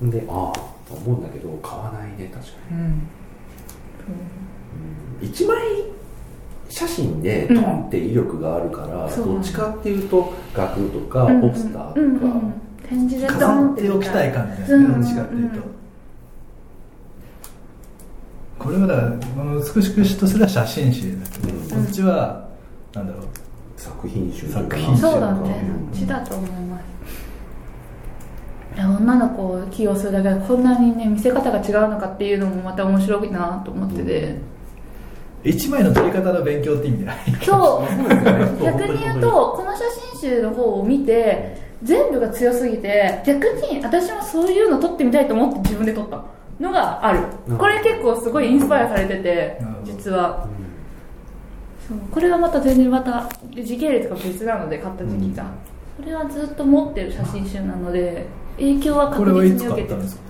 [0.02, 2.78] でああと思うんだけど買わないね確かに。
[2.78, 3.08] うん。
[5.22, 5.58] 一枚
[6.70, 9.26] 写真でドンって威力があるから、そう。
[9.26, 11.42] どっちかっていうと額とかうん。
[11.42, 12.54] ポスターとか、うんうんうん。
[12.88, 15.62] 展示でド飾ンっておきたい感じですね、うんどっちかっていうと、
[18.60, 21.84] これはだからこの美しくしとすら写真集だけど、うん。
[21.84, 22.48] こっちは
[22.94, 23.26] なんだろう。
[23.78, 25.02] 作品集作品集。
[25.02, 25.62] そうだね。
[25.92, 26.86] っちだと思います。
[28.76, 34.36] いや女の子を起用するだけでこんなにね見せ方が違うのかっていうのもまた面白いなと思ってて、
[35.46, 37.18] 一枚の撮り方の勉強って意味じゃない。
[37.44, 37.86] そ
[38.62, 38.64] う。
[38.64, 46.24] 逆に言うとこの写真集の方を見て全部が強すぎて逆に私もそういうの撮ってみたいと思って自分で撮った
[46.60, 47.20] のがある。
[47.48, 50.48] うんこれ結構すごいインスパイアされてて実は。
[51.88, 51.98] そう。
[52.12, 55.46] これはまた全然また時系列が別なので買った時期が、
[56.00, 58.26] それはずっと持ってる写真集なので
[58.58, 60.22] 影響はこ確実に受けてる買ったんですか？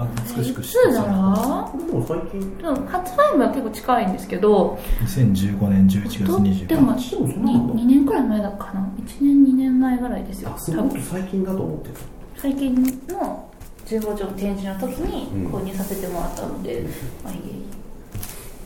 [0.00, 2.40] ああ美しくいしつだろうんでも最近。
[2.40, 4.78] うでも発売日は結構近いんですけど。
[5.04, 8.80] 2015年11月と25っても日でもそんなの 2, 年くらい前だかな。
[8.98, 10.52] 1年2年前ぐらいですよ。
[10.54, 12.00] あすごく最近だと思ってた。
[12.36, 12.74] 最近
[13.08, 13.50] の
[13.86, 15.52] 15条の展示の時にうん。
[15.52, 16.86] 購入させてもらったので、
[17.22, 17.40] まあいい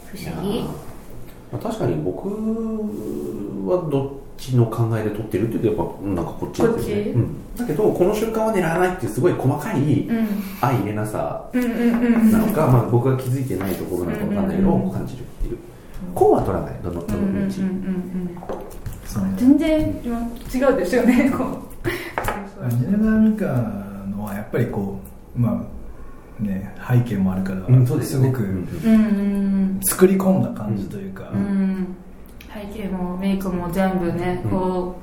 [0.07, 0.61] 不思議。
[1.53, 2.29] まあ、確かに僕
[3.69, 7.03] はどっちの考えで撮ってるっていうとやっぱなんかこっちですよね。
[7.13, 10.29] うん、だけどこの瞬間は狙わないっていうすごい細かいうん。
[10.61, 15.59] 相入れなさなのか、まあ、僕が気づいてないところなのか分かんないけど、感じるっていう。
[16.15, 16.75] こうは取らない。
[16.83, 17.55] どのどの道、
[19.37, 19.81] 全然
[20.55, 21.65] 違うですよね こう。
[22.65, 23.47] 蜷川美香
[24.17, 24.99] のはやっぱりこ
[25.37, 25.67] うま
[26.41, 28.65] あね背景もあるから、うんそうですごく
[29.85, 31.97] 作り込んだ感じというか、うん
[32.55, 34.51] うん背景もメイクも全部ねうん。
[34.51, 34.97] こ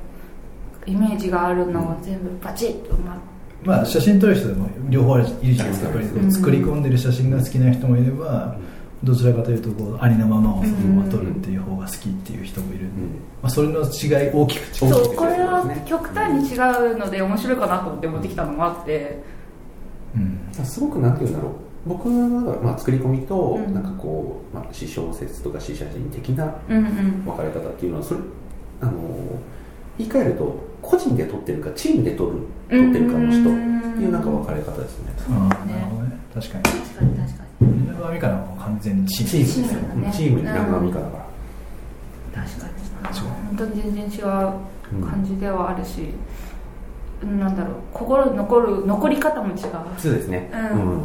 [0.88, 3.22] うイメージがあるのを全部バチッとま
[3.64, 5.90] まあ写真撮る人でも両方いるじゃないですか。
[5.90, 8.56] やっぱり作り込んでる写真が好きな人もいれば、
[9.04, 12.90] どちらかというとこうありのままをそのまま撮るっていう方が好きっていう人もいる、うん。
[13.42, 16.56] まあ、それの違い大きく違うそうこれは極端に違
[16.94, 19.22] うので面白いかなと思って持ってきたのもあって。
[20.16, 20.66] うん。
[20.66, 23.74] すごくなんていうんだろう僕は、まあ、作り込みと、うん。
[23.74, 27.26] なんかこう、まあ、詩小説とか詩写真的なうんうん。
[27.26, 28.20] 分かれ方っていうのはそれ
[28.82, 28.92] あの
[29.98, 32.38] 言い換えると個人で撮ってるかチームで撮る
[32.70, 33.44] 撮ってるかの人っ
[33.96, 35.14] ていうなんか分かれ方ですね。
[35.30, 36.18] ああなるほどね。
[36.34, 36.64] 確かに。
[36.64, 37.68] 確かに確かに。
[37.88, 39.30] 蜷川美香のはもう完全にチーム。
[39.30, 40.14] チームですよね。
[40.14, 41.18] チームに中上かだか
[42.36, 42.74] ら、確かに。
[43.48, 44.24] 本当に全然違う
[45.06, 46.14] 感じではあるし、
[47.24, 47.74] なんだろう。
[47.94, 49.58] 心残る残り方も違う。
[49.98, 50.52] そうですね。
[50.54, 50.94] うん。
[50.94, 51.04] うん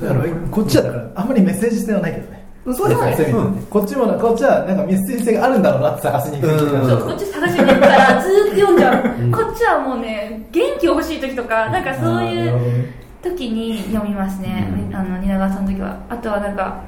[0.00, 2.42] だからこっちはだからあんまりメッセージ性はないけどね。
[2.64, 3.66] そうですねそういう意味でね。
[3.70, 6.52] こっちもなこっちはなんかミステリー性があるんだろうなって探しに行く。
[6.52, 14.94] うんそうこっち探しに行ったらずーっと読んじゃう、こっちはもうね元気欲しい時とかなんかそういう時に読みますね、うん。
[14.94, 15.98] あの蜷川さんの時は。
[16.08, 16.82] あとはなんか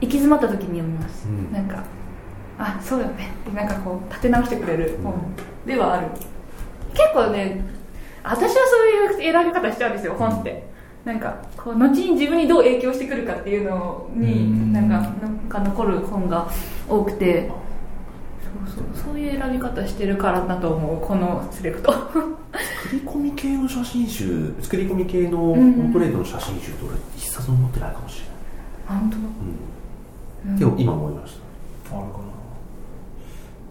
[0.00, 1.52] 行き詰まった時に読みます、うん。
[1.52, 1.84] なんか
[2.58, 3.32] あそうよね。
[3.48, 5.14] ってなんかこう立て直してくれる本
[5.64, 6.08] ではある。
[6.92, 7.64] 結構ね
[8.24, 10.66] 私はそういう選び方しちゃうんですよ本って
[11.06, 14.20] なんかこう後に自分にどう影響してくるかっていうのうん。
[14.20, 16.48] になんかなんか残る本が
[16.88, 17.48] 多くて
[18.66, 21.92] そうそうそういう選び方してるからだと思うこのセレクト。
[21.92, 22.08] 作
[22.92, 25.74] り込み系の写真集作り込み系のポうん。
[25.74, 28.34] ートレートの写真集って俺一冊も持ってないかもしれない。
[28.88, 29.16] あ本当？
[30.48, 31.38] うん、でも今思いまし
[31.92, 32.08] あるかな。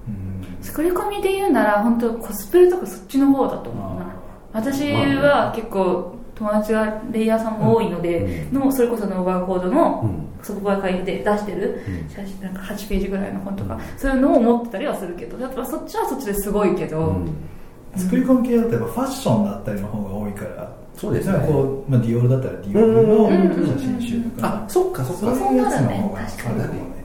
[0.08, 0.63] うん。
[0.63, 4.06] 作り込みで言うなら本当コスプレとかそっちの方だと思うな。
[4.54, 10.26] 私は結構友達がレイヤーさんも多いので、のそれこそノーバーコードの、うん。
[10.43, 11.82] そこが書いて出してる。
[11.88, 12.10] うん。
[12.10, 17.36] 写真なんか8ページぐらいの本とか、そういうのを持ってたりはするけどやっぱそっちはそっちですごいけど、うん。
[17.95, 21.48] 作り込み系だとやっぱファッションだったりの方が多いからそうですね。
[21.48, 23.67] こう、まあ、ディオールだったらディオールのうん。
[23.67, 25.36] 写真集とかあそっかそっか。
[25.36, 26.95] そういうやつの方があるかもね。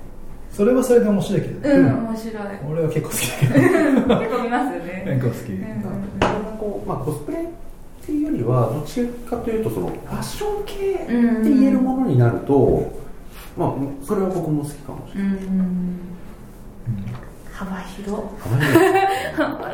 [0.51, 2.35] それはそれで面白いけど、うん、面白い。
[2.69, 3.49] 俺は結構好き。
[3.49, 5.05] だけど結構見ますよね。
[5.23, 6.59] 結構好き、うん。
[6.59, 7.39] こう、まあ、コスプレ
[8.11, 12.91] っていうよりはどっちかというとそのファッション系って言えるものになると、
[13.57, 15.97] まあ、それは僕も好きかもしれない、うん。
[17.53, 18.23] 幅広。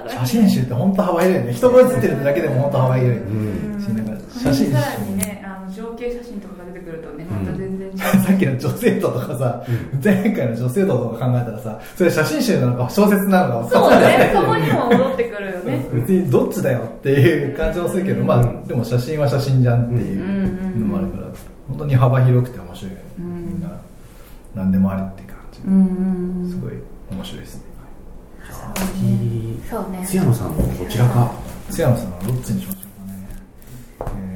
[0.09, 1.53] 写真集って本当幅広いね。
[1.55, 3.81] 人が写ってるだけでも本当幅広い、うん。
[3.81, 4.05] 写真
[4.43, 7.66] 写真さらにねあの情景写真とかが出てくるとねまた全然違う、
[8.27, 9.63] さっきの女性像とかさ、
[10.03, 14.19] 前回の女性像とか考えたらさそれ写真集なのか小説なのかそう分かんない。
[14.19, 14.33] ね。
[14.35, 15.87] そこにも戻ってくるよね。
[15.93, 21.25] 別にどっちだよっていう感じもするけど、まあでも写真は写真じゃんっていうのもあるから
[21.69, 23.25] 本当に幅広くて面白いよね、うん。
[23.47, 23.69] みんな
[24.55, 26.73] 何でもありって感じ、うんうんすごい
[27.11, 27.63] 面白いですね。
[29.69, 30.05] そうね。
[30.07, 31.31] 津山さんのどちらか。
[31.71, 34.36] 津山さんはどっちにしましょうかね、え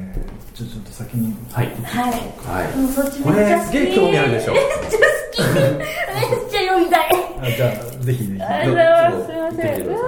[0.53, 1.67] ちょちょっと先にはい。
[1.83, 2.11] はい。
[2.11, 2.77] はい。
[2.77, 3.67] もうそっちこれめっちゃ好き。
[3.67, 4.53] すげえ興味あるでしょ？
[4.53, 4.83] めっちゃ好
[5.31, 5.79] きめっ
[6.49, 7.09] ちゃ読みたい。
[7.41, 9.57] あじゃあぜひぜひありがとうございます。
[9.57, 10.03] すいまどうぞ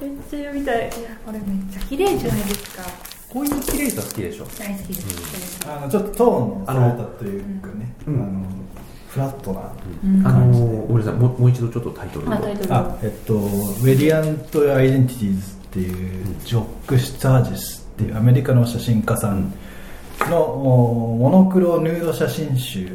[0.00, 0.10] せん。
[0.10, 0.78] めっちゃ読みたい。
[0.78, 0.90] いや
[1.26, 2.82] これめっちゃ綺麗じゃないですか。
[3.28, 4.44] こういう綺麗さ好きでしょ？
[4.58, 8.14] 大好きです、あのちょっとトーンのされたというかね、うん。
[8.14, 8.46] あの
[9.08, 9.72] フラットな、
[10.04, 10.26] うん。
[10.26, 12.26] あのー、ごめんなさいもうもう一度ちょっとタイトル。
[12.26, 12.74] をまあタイトル。
[12.74, 19.52] あえっと「ウェリアント・アイデンティティーズ」っていうジョック・スタージスっていうアメリカの写真家さん
[20.28, 22.88] のおモノクロヌード写真集っ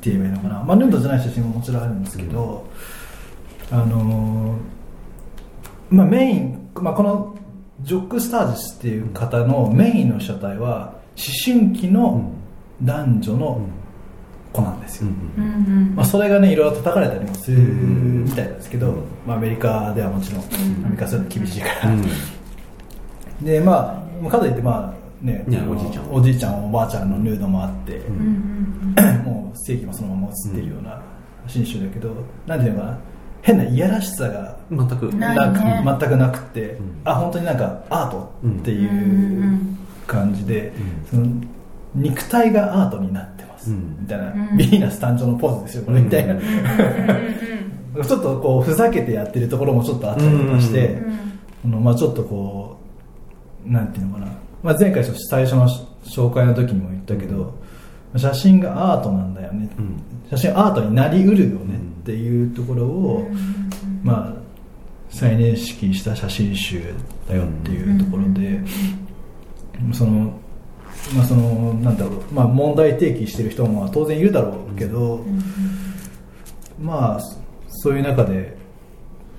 [0.00, 2.66] て言えばいいのかな、まあ、ヌードじゃない写真ももちろんあるんですけど、
[3.70, 4.80] あのー
[5.90, 7.36] まあ、メイン、まあ、この
[7.82, 12.30] ジョック・スタージスっていう方のメインの車体は思春期の
[12.82, 13.60] 男女の
[14.52, 18.94] 子なんですよ、うんうんまあ、それがねいろいろ叩かれたりもするうんみたいなんですけど、
[19.26, 20.44] まあ、アメリカではもちろん、ア
[20.88, 21.96] メリカはそういうの厳しいから、
[23.42, 28.94] でまあかといってまあねねおじいちゃんおじいちゃんおばあちゃんのヌードもあって、うん。
[28.96, 31.02] う んもう正義もそのまま写ってるような
[31.46, 32.14] 新種だけど、
[32.46, 32.98] なんていうのかな
[33.42, 35.06] 変ないやらしさが全く。
[35.16, 35.82] なくね。
[35.84, 36.78] 全くなくて、ん。
[37.04, 39.02] あ本当になんかアートっていうんうん。
[39.02, 39.78] ううん。
[40.06, 40.72] 感じで、
[41.08, 41.26] その
[41.94, 43.96] 肉体がアートになってます、うん。
[44.00, 44.56] みたいな、うん。
[44.56, 46.00] ビーナス誕生のポーズですよこれ。
[46.00, 46.40] みたいな、うん。
[48.04, 51.04] ちょっとこうふざけてやってるところもちょっとあったりとかして、うん。
[51.04, 51.12] うん。
[51.64, 52.78] あのまあ、ちょっとこ
[53.66, 54.26] うなんていうのかな、
[54.62, 55.68] まあ、前回最初の
[56.04, 57.54] 紹介の時にも言ったけど、
[58.16, 60.02] 写真がアートなんだよね、うん。
[60.30, 63.28] 写真アートになりうるよねっていうところを、
[64.02, 64.40] まあ、
[65.10, 66.82] 再認識した写真集
[67.28, 68.60] だよっていうところで、
[69.92, 70.32] その
[71.14, 75.24] まあそのなんだろう、まあ、問題提起してる人もまあ当然いるだろうけど、
[76.80, 77.20] まあ
[77.68, 78.56] そういう中で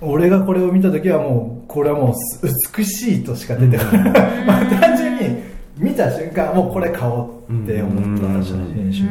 [0.01, 4.03] 俺がこれを見た時はもうこれはもう美しいとしか出てこない、
[4.45, 5.37] まあ単純に
[5.77, 9.09] 見た瞬間もうこれ買おうって思った写真集で。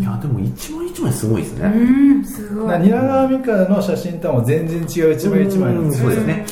[0.00, 1.78] いやでも一枚一枚すごいですね、う
[2.20, 2.66] んすごい。
[2.68, 6.46] な蜷川美香の写真とはもう全然違う一枚一枚のうんそうですね、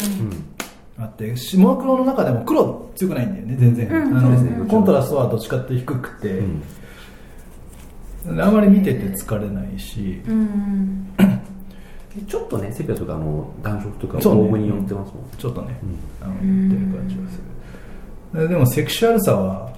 [0.99, 4.19] あってしモノクロの中でも黒強くないんだよね全然、うん。
[4.19, 6.43] あのそうですねコントラストはどっちかって低くて、
[8.29, 8.41] うん。
[8.41, 11.07] あまり見てて疲れないし、うん
[12.27, 14.41] ちょっとねセピアとかの暖色とかそうね。
[14.45, 15.79] 防具に寄ってますもん、ちょっとね、
[16.21, 17.39] あのん似てる感じがす
[18.35, 18.41] る。
[18.43, 19.73] ででもセクシュアルさは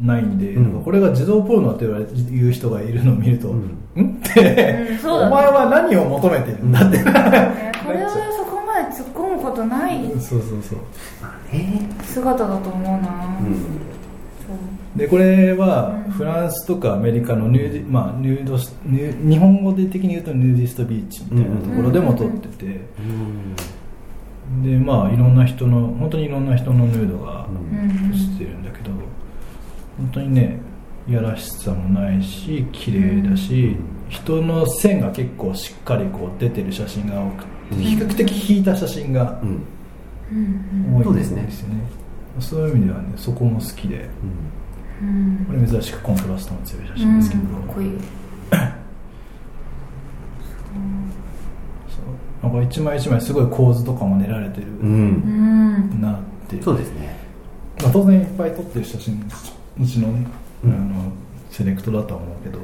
[0.00, 0.82] ないんで、うん。
[0.82, 5.00] これが児童ポルノって言われ言う人がいるのを見ると、ううんん、って、ね。
[5.04, 7.04] お前は何を求めてるんだって、ね
[7.84, 10.78] これはそこまで突っ込むことないそうそうそう。
[11.20, 11.88] まあね。
[12.02, 13.08] 姿だと思うな、
[13.40, 13.89] うん
[14.96, 22.80] でこれはフランスとかアメリカのヌーディ、まあ、ヌード日本語で的に言うとヌーディストビーチみたいなところでも撮ってて、
[24.64, 27.46] でまあいろんな人の本当にいろんな人のヌードが
[28.12, 28.90] 映ってるんだけど
[29.96, 30.58] 本当にね
[31.06, 33.76] いやらしさもないし綺麗だし、
[34.08, 41.48] 人の線が結構しっかりこう出てる写真が多くて比較的引いた写真が多いんですよね,、
[42.40, 44.08] そういう意味ではねそこも好きで、
[45.46, 47.90] これ珍しくコントラストの強い写真ですけど、かっこいい。
[52.42, 54.66] なんか一枚一枚すごい構図とかも練られてる
[56.00, 56.56] なって。
[56.56, 57.16] いう、そうですね、
[57.82, 59.22] まあ、当然いっぱい撮ってる写真
[59.80, 60.26] うちの,、ね
[60.64, 61.12] あの
[61.50, 62.58] セレクトだとは思うけど、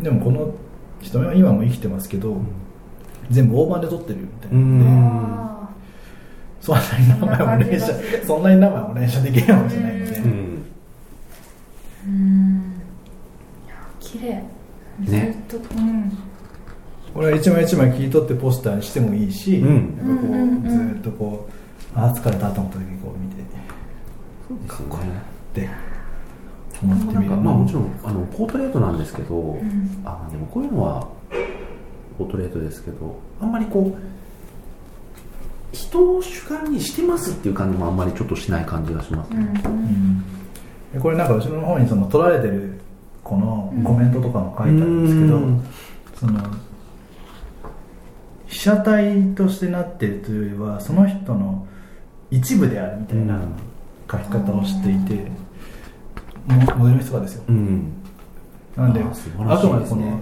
[0.00, 0.54] でもこの
[1.00, 2.36] 人は今も生きてますけど、
[3.30, 5.68] 全部大判で撮ってるみたいな
[6.60, 7.86] そんなに名前も連写
[8.26, 10.16] そんなに名前も連写できるわけじゃないので。
[10.18, 10.55] うん
[14.00, 14.42] 綺麗。
[14.98, 15.44] ね。
[15.48, 16.18] ずっとうん
[17.14, 19.96] これは一枚一枚切り取ってポスターにしてもいいし、うん。
[19.96, 20.94] なんかこう、うんうんうん。
[20.94, 21.48] ずっとこ
[21.94, 23.46] うああ疲れたと思った時にこう見て。
[24.68, 25.12] かっこいいっ
[25.54, 25.70] て
[26.82, 27.20] 思ってみる。
[27.20, 30.02] なんかまあもちろんあのポートレートなんですけど、ん。
[30.04, 31.08] あでもこういうのは
[32.18, 40.35] ポートレートですけどあんまりこう人を主観にしてますっていう感じもあんまりちょっとしない感じがしますね、うんで
[41.00, 42.80] これなんか後ろの方にその撮られてる
[43.22, 45.64] このコメントとかも書いてあるんですけど、うん。
[46.14, 46.40] その
[48.46, 51.66] 被写体としてなってるというよりはその人の
[52.30, 53.40] 一部であるみたいな
[54.10, 55.30] 書き方をしていて、
[56.46, 57.44] モモデルの人がですよ。
[57.48, 57.92] うん。
[58.76, 60.20] なんであくまでこのね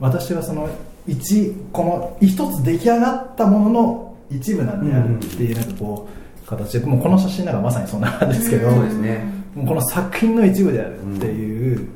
[0.00, 0.68] 私はその
[1.06, 6.08] 一この一つ出来上がったものの一部なんであるっていうなんかこ
[6.44, 11.88] う形でもうこの写真なんかまさにそんな感じですけど、そうですねこの作品の一部であるっていう、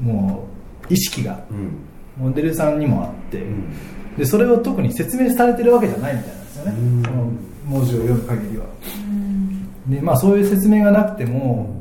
[0.00, 0.48] も
[0.88, 1.70] う意識がうん。
[2.18, 3.64] モデルさんにもあって、うん。
[4.16, 7.02] でそれを特に説明されてるわけじゃないみたいなんですよね、うん。
[7.02, 7.32] この
[7.78, 8.66] 文字を読む限りは。
[9.86, 11.80] で、まあ、そういう説明がなくても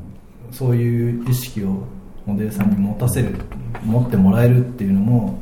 [0.51, 1.83] そういう意識を
[2.25, 3.35] モデルさんに持たせる
[3.83, 5.39] 持ってもらえるっていうのも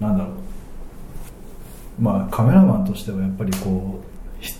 [0.00, 2.02] なんだろう。
[2.02, 4.54] まあカメラマンとしてはやっぱりこうひ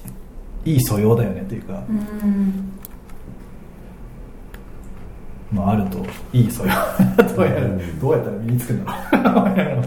[0.64, 2.72] いい素養だよねというか、うん
[5.52, 6.72] まあ、あるといい素養
[7.36, 7.60] どうやら
[8.00, 8.92] どうやったら身につくんだ
[9.64, 9.84] ろう。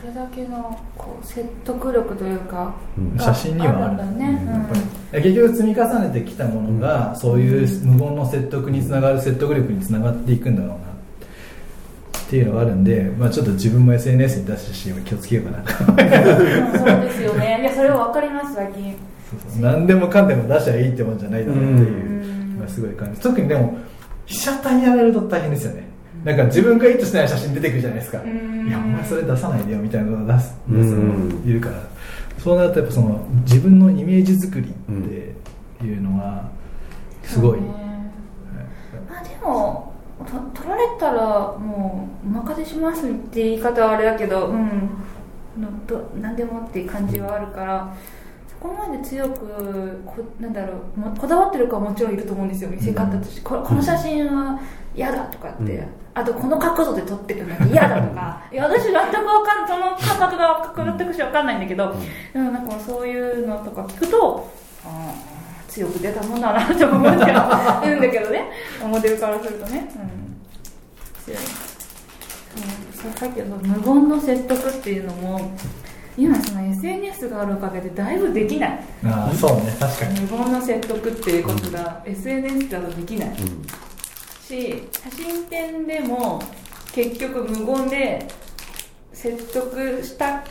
[0.00, 3.16] それだけのこう説得力というか、うん。
[3.16, 4.68] が写真にはあるんだね、やっ
[5.12, 10.74] ぱり結局積み重ねてきたものがそういう無言の説得につながる説得力につながっていくんだろうな。
[10.76, 16.78] っていうのがあるんで、まあ、ちょっと自分も SNS に出した写真は気をつけようかなうん。
[16.78, 17.58] そうですよね。
[17.60, 18.96] いやそれは分かります最近
[19.60, 22.56] 何でもかんでも出しゃいいってもんじゃないだろうっていううん。
[22.56, 23.20] のがすごい感じ。
[23.20, 23.78] 特にでも
[24.26, 25.88] 被写体やられると大変ですよね。
[26.24, 28.20] なんか自分が意図してない写真出てくるじゃないですか。
[28.22, 28.68] うん。
[28.68, 30.54] いやお前それ出さないでよみたいなのを出す
[31.48, 31.76] いるから。
[32.38, 34.72] そうなるとやっぱその自分のイメージ作りっ
[35.78, 36.48] ていうのは
[37.22, 38.12] すごい、そうね。
[39.10, 39.92] まあでも
[40.26, 41.20] と取られたら
[41.58, 44.66] もうお任せしますって言い方はあれだけどうん。
[45.58, 47.94] のど何でもっていう感じはあるから。
[47.94, 48.19] そ
[48.60, 52.70] こまで強くこなんだろうもこだわってる子はもちろんいると思うんですよ。
[52.70, 54.60] 見せ方として、ここの写真は
[54.94, 55.86] 嫌だとかって、うん。
[56.12, 58.42] あとこの角度で撮ってくるのが嫌だとか。
[58.52, 61.94] いや私全くわかんその感覚が全くしわかんないんだけど、
[62.34, 64.50] でもなんかそういうのとか聞くと
[64.84, 68.50] あー強く出たもんだなと思っては言うんだけどね。
[68.84, 71.38] モデルからするとね、うん、強い。
[72.92, 75.40] そうさっきの無言の説得っていうのも
[76.16, 78.84] 今その SNS があるおかげでだいぶできない。
[79.04, 80.20] ああそうね確かに。
[80.20, 83.28] 無言の説得っていうことが SNS だとできない。
[83.28, 83.36] うん。
[84.42, 86.42] し写真展でも
[86.92, 88.28] 結局無言で
[89.12, 90.42] 説得した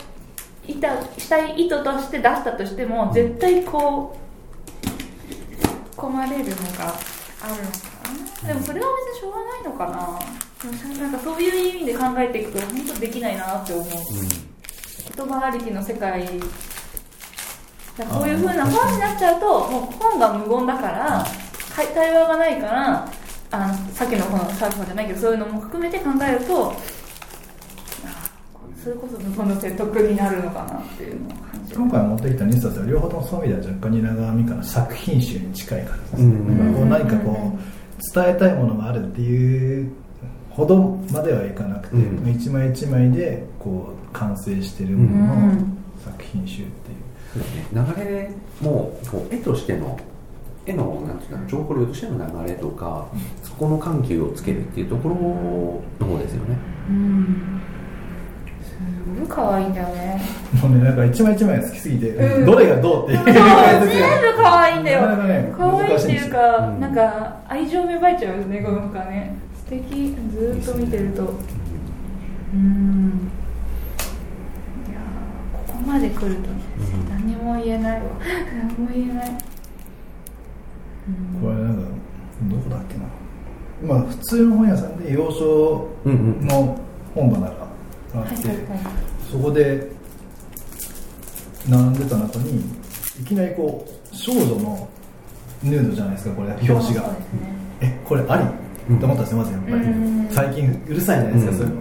[0.66, 6.94] いたしたい意図として出したとしても絶対こう込まれるのが
[7.42, 7.78] あるのか
[8.42, 8.48] な。
[8.48, 10.18] でもそれは別にしょうがないのかな。
[11.00, 13.86] なんかそういう意味で考えていくと本当できないなって思う
[15.16, 16.26] 言葉ありきの世界。
[18.08, 21.26] こういう風な本になっちゃうともう本が無言だから
[21.76, 23.12] 会対話がないから
[23.50, 26.74] あのさっきのこのサーファーじゃないけどそういうのも含めて考えるとあ
[28.82, 31.76] それこそ無言の説得になるのかなっていうのを感じる。
[31.76, 36.88] 今回持ってきた2冊は両方ともそういう意味では若干蜷川美香の作品集に近い感じですね、うん。
[36.88, 39.92] 何かこう伝えたいものがあるっていう
[40.60, 42.30] ほどまではいかなくて、うん。
[42.30, 45.66] 一枚一枚でこう完成してるものの
[46.04, 46.96] 作品集っていう、
[47.32, 47.84] そうですね。
[47.98, 48.30] 流れ
[48.60, 49.98] もこう絵としての
[50.66, 53.08] へのなんていうか情報量としての流れとか、
[53.42, 56.56] そこの緩急をつけるっていうところの方ですよね。
[56.88, 57.60] うん。
[58.62, 58.76] す
[59.18, 60.22] ごい可愛いんだよね。
[60.62, 62.44] もうねなんか一枚一枚が好きすぎて、うん。
[62.46, 63.24] どれがどうっていう。
[63.24, 63.40] 全部
[64.42, 65.00] 可愛いんだよ。
[65.56, 66.80] 可愛いっていうか、うん。
[66.80, 69.36] なんか愛情芽生えちゃうよねこの子はね。
[69.49, 71.32] 素敵ずーっと見てると。
[72.52, 73.30] うん。
[74.88, 76.36] いやーここまで来るとね
[76.76, 77.08] うん。
[77.08, 78.06] 何も言えないわ。
[78.76, 79.38] 何も言えない。
[81.40, 81.82] これなんか
[82.50, 83.04] どこだっけな。
[83.86, 86.78] まあ普通の本屋さんで洋書の
[87.14, 87.54] 本棚が
[88.14, 88.48] あって、
[89.30, 89.92] そこで
[91.68, 92.60] 並んでた中に
[93.20, 94.88] いきなりこう少女の
[95.62, 97.02] ヌードじゃないですかこれ表紙が。
[97.02, 97.08] ね。
[97.80, 98.44] えこれあり、
[98.94, 100.28] 思ったんですよまずやっぱり、うん。
[100.30, 101.58] 最近うるさいじゃないですか、うん。
[101.58, 101.80] そういうの。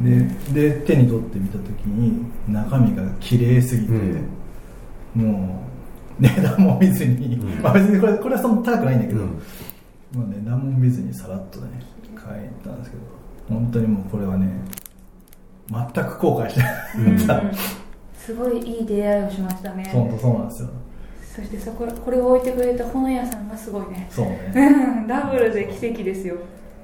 [0.00, 0.48] うん。
[0.54, 5.22] でで手に取ってみた時に中身が綺麗すぎて、うん。
[5.22, 5.64] も
[6.18, 7.62] う値段も見ずに、うん。
[7.62, 9.28] まあ別にこれこれはそんな高くないんだけど、うん。
[10.14, 11.82] まあ値段も見ずにさらっとね
[12.14, 13.02] 買いたんですけど
[13.48, 14.48] 本当にもうこれはね
[15.70, 17.52] 全く後悔してない、うん。
[18.14, 19.88] すごいいい出会いをしましたね。
[19.92, 20.68] 本当そうなんですよ
[21.38, 24.08] そしてそここれを置いてくれた本屋さんがすごいね。
[24.10, 24.52] そうね。
[24.56, 26.34] うんダブルで奇跡ですよ。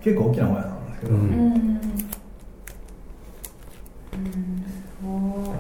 [0.01, 1.21] 結構大きな本屋さんなんですけど、うん。
[1.21, 1.29] うん。
[1.29, 1.81] うん
[4.69, 5.57] すごい。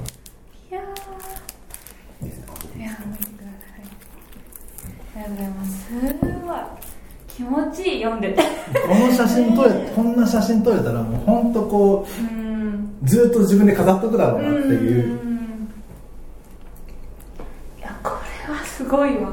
[0.70, 0.80] いや
[2.22, 2.46] いいですね。
[2.76, 3.84] ーいやー見てください。
[5.16, 5.88] ありがとうございます。
[5.88, 5.90] す
[6.46, 6.58] ごい。
[7.26, 8.42] 気持ちいい読んでて。
[8.86, 12.96] この写真撮れこんな写真撮れたらもう本当こうん。
[13.02, 15.68] うずっと自分で飾っとくだろうなっていう、ん
[17.76, 18.10] いやこ
[18.48, 19.32] れはすごいわ。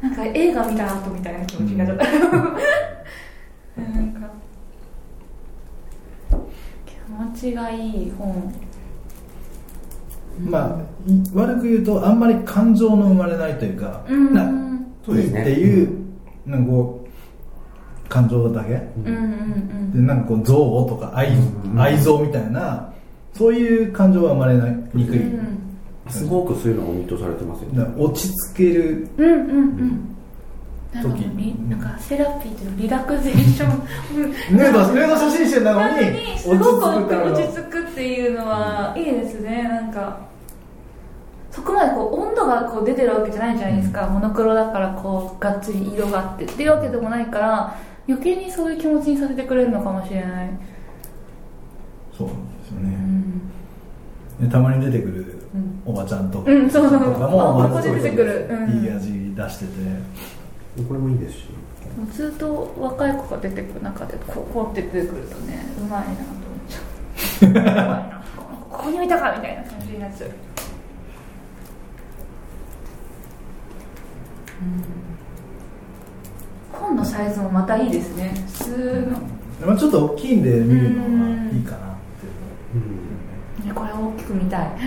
[0.00, 4.30] なんか映画見た後みたいな気持ちになっちゃった、なんか
[6.86, 8.54] 気持ちがいい本。
[10.40, 14.32] まあい悪く言うとあんまり感情の生まれないというか、うん。
[14.32, 14.48] な
[15.04, 15.40] そうですね。
[15.42, 15.90] っていう、
[16.46, 17.08] なんかこ
[18.06, 18.74] う感情だけ。
[18.74, 19.06] うん。
[19.06, 21.80] うんでなんかこう憎悪とか愛,、うん。
[21.80, 22.92] 愛憎みたいな
[23.32, 25.57] そういう感情は生まれないにくい、うん
[26.08, 27.94] すごくそういうのをミットされてますよね。
[27.96, 29.08] 落ち着ける。
[29.16, 30.16] うんうんうん。
[30.92, 31.30] なんかもう時。
[31.36, 33.82] リなんかセラピーっていうのリラクゼーション。
[34.56, 38.94] ヌードヌード写真集なのにすごく落ち着くっていうのは。
[38.96, 39.62] いいですね。
[39.64, 40.28] なんか
[41.58, 50.50] そこまでこう温度がこう出てるわけじゃないじゃないですか、モノクロだからこうがっつり色があってっていうわけでもないから余計にそういう気持ちにさせてくれるのかもしれない、
[52.16, 53.40] そうなんですようね、ん
[54.40, 55.37] でたまに出てくるうん
[55.84, 56.88] おばちゃんとか,、うんそう。
[56.90, 59.72] そうとかもあまあここで出てくいい味出してて。
[60.86, 61.44] これもいいですし。
[61.96, 67.50] もうずっと若い子が出てくる中でこうこうって出てくるとねうまいなと思っちゃう。
[67.50, 68.22] うまいな
[68.70, 70.30] ここにいたかみたいな感じになっちゃう。
[76.72, 78.32] 本のサイズもまたいいですね。
[78.52, 79.08] 普通
[79.60, 83.07] の、まあ、ちょっと大きいんで見るのはいいかなっていう
[83.68, 84.70] ね、これ大きく見たい。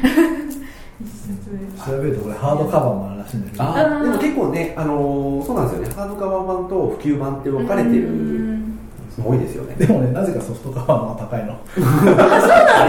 [1.84, 3.64] 調べるとこれハードカバーもあるらしいんだけど。
[3.64, 4.04] あー。
[4.04, 5.94] でも結構ね、あのーそうなんですよね。
[5.96, 8.62] ハードカバー版と普及版って分かれてうるん。
[9.18, 9.76] の多いですよね。
[9.78, 11.58] でもねなぜかソフトカバーの方が高いの。
[11.66, 11.82] で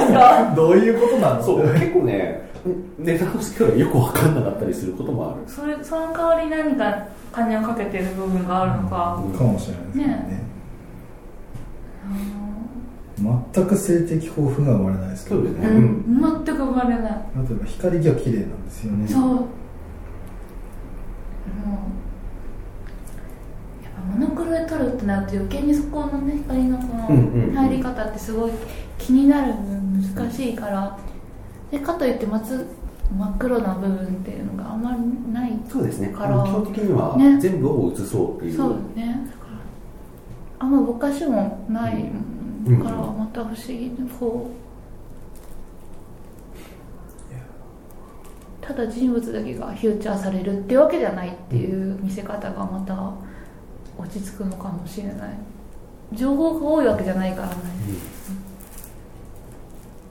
[0.06, 0.52] すか？
[0.56, 1.42] どういうことなの？
[1.42, 2.50] そう結構ね
[2.98, 5.36] 値段の付けがよく分かんなかったりすることもある。
[5.46, 6.94] それその代わり何か
[7.32, 9.38] 金をかけてる部分があるのか、うん。
[9.38, 10.06] かもしれないですね。
[10.06, 10.42] ね
[13.18, 15.24] 全く性的抱負が生まれないです。
[15.28, 15.68] けどそうですね。
[15.68, 17.02] うん、全く生まれない。
[17.02, 19.08] 例えば光が綺麗なんですよね。
[19.08, 19.22] そう。
[19.22, 19.40] もう
[23.84, 28.52] やっぱモノクロで撮るってなると余計にそこのね光のこの入り方ってすごい
[28.98, 30.98] 気になる分難しいから。
[31.70, 32.66] でかといってまつ
[33.18, 34.98] 真っ黒な部分っていうのがあんまり
[35.32, 36.08] ないそうですね。
[36.08, 37.38] から基本的にはね。
[37.40, 38.56] 全部を写そうっていう。
[38.56, 39.26] そうね。
[39.26, 39.58] だから
[40.58, 42.10] あんまぼかしもない
[42.82, 44.72] からまた不思議なこう
[48.64, 53.12] ただ人物だけがフューチャーされるっていうわけじゃないっていう見せ方がまた
[53.98, 55.30] 落ち着くのかもしれない。
[56.12, 57.54] 情報が多いわけじゃないからね。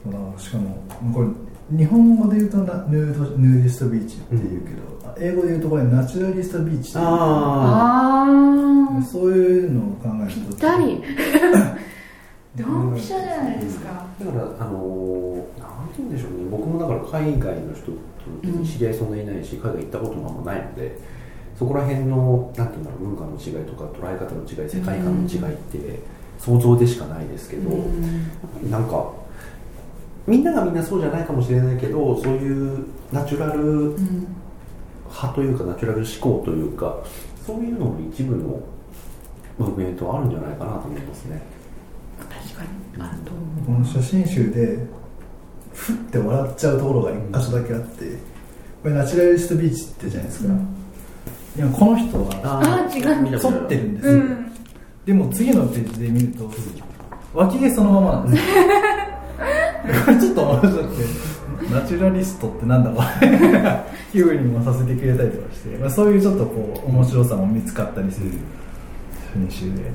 [0.05, 0.83] だからしかも
[1.13, 1.27] これ
[1.77, 7.07] 日本語で言うとなヌードヌーディストビーチって言うけど、英語で言うとこれナチュラリストビーチっていうあ
[8.95, 11.01] ああそういうのを考えるとぴったり
[12.55, 13.89] ドンピシャじゃないですか。
[13.91, 16.37] あだからあのーなんて言うんでしょうね。
[16.51, 17.97] 僕もだから海外の人と
[18.65, 20.97] 知り合いそんなにいないし、海外行ったこともあんまないので
[21.57, 25.99] そこら辺のなんていうんだろう文化の違いとか捉え方の違い世界観の違いって
[26.39, 27.69] 想像でしかないですけど、
[28.69, 29.11] なんか
[30.27, 34.27] みんながみんなそうじゃないかもしれないけどそういうナチュラルうん。
[35.13, 36.07] 派というかナチュラル思
[36.39, 36.97] 考というか
[37.45, 38.61] そういうのの一部の
[39.57, 41.41] ムーブメントはあるんじゃないかなと思いますね
[43.65, 44.77] この写真集で
[45.73, 48.17] ふって笑っちゃうところが一箇所だけあって
[48.83, 54.51] これナチュラリストビーチってじゃないですか、いやこの人はあ違う見た剃ってるんですよ、うん。
[55.05, 56.51] でも次のページで見ると
[57.33, 58.43] 脇毛そのままなんです。
[58.43, 58.53] よ
[60.05, 61.03] これちょっと面白くて
[61.73, 68.31] ナチュラリストってなんだろういうふうにもさせてくれたりとかして、まあ、そういうちょっとこう面白さも見つかったりする。
[69.33, 69.91] 編集で、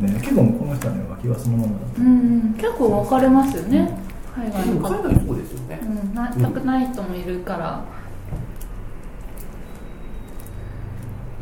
[0.00, 2.00] ね、結構この人はね脇はそのままだった。
[2.00, 3.98] うん結構分かれますよね。
[4.34, 6.40] 海外での海外そうですよね、うん。
[6.40, 7.58] 全くない人もいるから。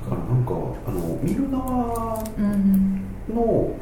[0.04, 0.52] だからなんか
[0.86, 3.74] あの見る側うんの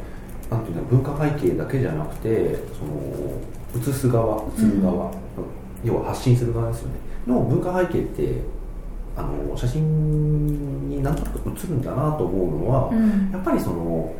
[0.51, 3.41] なんていうの文化背景だけじゃなくてその
[3.77, 5.13] 映す側映る側、
[5.85, 6.95] 要は発信する側ですよね。
[7.27, 8.43] の文化背景って
[9.17, 13.31] あの写真になんとなく映るんだなと思うのは、うん。
[13.31, 14.13] やっぱりその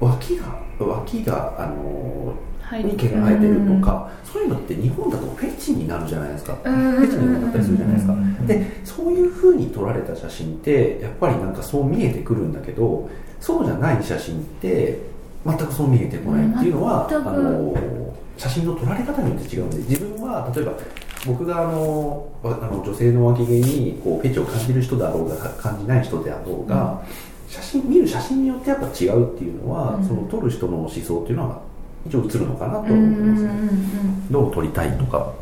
[0.00, 6.72] 脇が脇があの入に毛が生えてるとか、そういうのって日本だとフェチになるじゃないですか、うん。
[6.72, 8.46] フェチになったりするじゃないですか、うん。
[8.46, 15.00] でそういう風に撮られた写真ってやっぱりなんかそう見えてくるんだけどそうじゃない写真って
[15.44, 17.74] 全くそう見えてこないっていうのは、あの
[18.36, 20.72] 写真の撮られ方によって違うんで自分は例えば
[21.26, 27.02] 僕があのわあの女性の脇毛にこうフェチを感じる人だろうが感じない人であろうが、
[27.50, 30.06] 写真見る写真によってやっぱ違うっていうのは、うん。
[30.06, 31.60] その撮る人の思想っていうのは
[32.06, 35.32] 一応映るのかなと思うんってますね、うんうんうんどう撮りたいとか。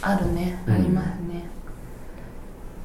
[0.00, 0.58] あるね。
[0.66, 0.74] うん。
[0.74, 1.44] ありますね。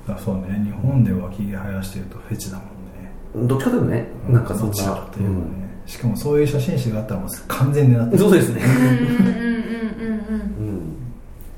[0.09, 0.61] あそうね。
[0.65, 3.47] 日本で脇毛生やしてるとフェチだもんね。
[3.47, 5.39] どっちかというとねなんかそんどちかといえばね、
[5.85, 8.19] しかもそういう写真集があったらもう完全になってる。
[8.19, 9.15] そうですねうんうんうんうん
[10.27, 10.95] うんうん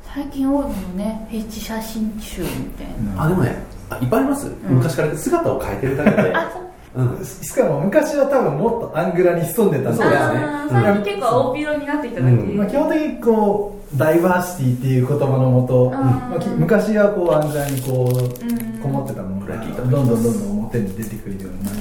[0.04, 3.24] 最近多いもんねフェチ写真集みたいな。
[3.24, 3.58] あでもね
[3.90, 6.36] あいっぱいあります、昔から姿を変えてるだけで。
[6.36, 7.06] あそう。
[7.06, 7.26] うん。
[7.26, 10.40] しかも昔は多分もっとアングラに潜んでたんそうですね。
[10.70, 12.58] 最近結構大ピロになっていただき、うん。
[12.58, 18.68] まあ、基本的にこうダイバーシティっていう言葉のもと、まあき昔はこうアングラにこううん。
[18.84, 21.74] こもってたものがどんどんどんどん表に出てくるようになっ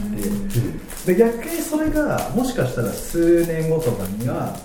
[1.04, 4.56] て、で逆にそれがもしかしたら数年後とかには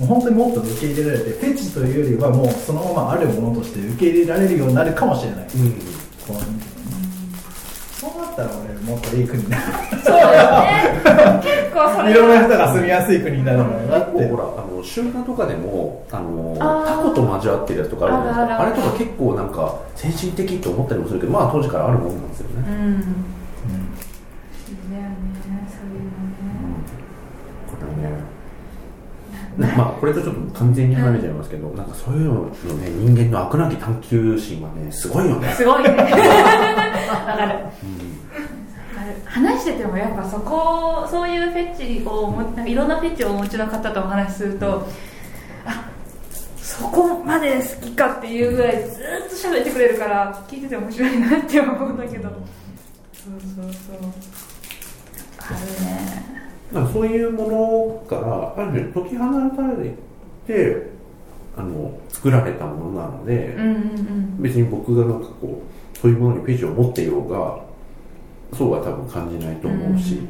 [0.00, 5.72] もう本当にもっと受け入れられてフェチというよりはもうそのままあるものとして受け入れられるようになるかもしれない、うん。
[5.72, 5.78] こ
[6.32, 6.36] う
[8.00, 9.62] そうなったら俺もっといい国になる
[10.02, 10.32] そうよね。
[11.44, 14.16] 結構それいろんな人が住みやすい国になるのかなって。
[14.16, 18.62] 結構ほらあの集団とかでもあのタコと交わってるやつとかあるじゃないですか。
[18.62, 23.26] あれとか結構なんか先進的と思ったりもするけどまあ当時からあるもんなんですよね、うんうん
[24.90, 25.16] だよね
[25.68, 26.10] そういう
[27.68, 28.14] これね
[29.76, 35.52] まあこれとちょっと完全に離れちゃいますけど、なんかそういうののね人間の悪なき探求心はねすごいよね。
[35.52, 35.90] すごいね。
[35.96, 36.14] わかる。
[37.08, 37.58] わかる
[39.26, 44.86] 話しててもやっぱそこそういうフェチをもなんかいろんなフェチをお持ちの方とお話しすると
[45.64, 45.88] あ
[46.56, 52.28] そこまで好きかっていうぐらいずっと喋ってくれるから聞いてて面白いなって思うんだけど。
[52.28, 53.96] そうそうそう。
[55.38, 56.39] あるね
[56.72, 58.16] なんかそういうものか
[58.56, 59.94] らある種解き放たれ
[60.46, 60.90] て
[61.56, 64.42] あの作られたものなので、うんうんうん。
[64.42, 65.62] 別に僕がなんかこ
[65.94, 67.60] うそういうものにページを持っていようが
[68.56, 70.20] そうは多分感じないと思うし、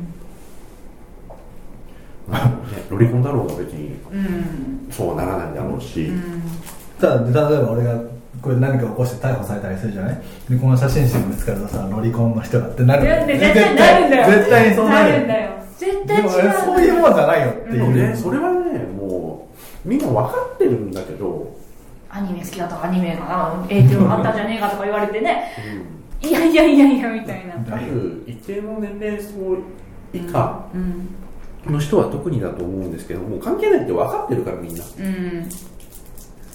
[2.30, 4.88] あのね、ロリコンだろうが別にうん。
[4.90, 6.42] そうはならないだろうし、うん。
[7.00, 8.00] ただ例えば俺が
[8.42, 10.22] これ何か起こして逮捕されたりするじゃない？
[10.48, 13.04] でこの写真集見つかるとさロリコンの人だってなる。
[13.04, 14.38] いや絶対なるんだよ。
[14.38, 15.50] 絶対にそうなるんだよ
[15.80, 19.48] 絶対でも違うそういうもんじゃないよってでもいう、ねそれはねも
[19.84, 21.56] うみんな分かってるんだけど、
[22.10, 25.52] アニメ好きだとかアニメが影響があったんじゃねえかとか言われてね。
[26.20, 27.74] いやいやいやいやみたいな。
[27.74, 29.56] ある一定の年齢層
[30.12, 31.08] 以下うん。
[31.72, 35.40] の人は特にだと思うんですけどもう関係ないって分かってるからみんな、うん。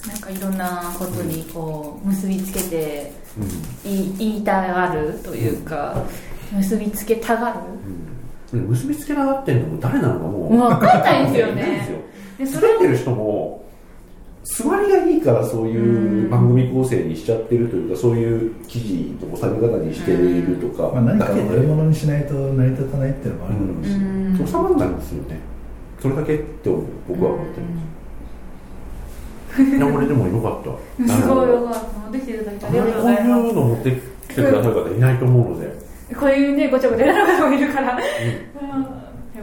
[0.06, 3.12] なんかいろんなことにこう結びつけて
[3.82, 6.04] 言い言いたがるというか
[6.52, 7.56] 結びつけたがる。
[7.86, 8.05] うん
[8.52, 10.56] 結びつけながってんのも誰なのかもう。
[10.56, 11.88] 分かんないですよね。
[11.90, 11.98] よ。
[12.38, 13.64] でそれってる人も
[14.44, 21.48] 座りがいいからそういう番組構成にしちゃってるというかそういう記事の収め方にしているとかまあ、何かだけで。
[21.48, 23.54] を悪者にしないと成り立たないっていうのもある。
[23.58, 24.46] だろうし、うん。
[24.46, 25.40] 収まらないんですよね。
[26.00, 26.70] それだけって
[27.08, 27.66] 僕は思ってる
[29.56, 30.70] いや俺でもよかった。
[31.20, 31.74] すごいよかっ
[32.04, 32.12] た。
[32.12, 38.86] できていただいてありあんまがとうございまりこういうの持ってきてくださる方いないと思うので、すこういうねごちゃごちゃやる方もいるから、うん。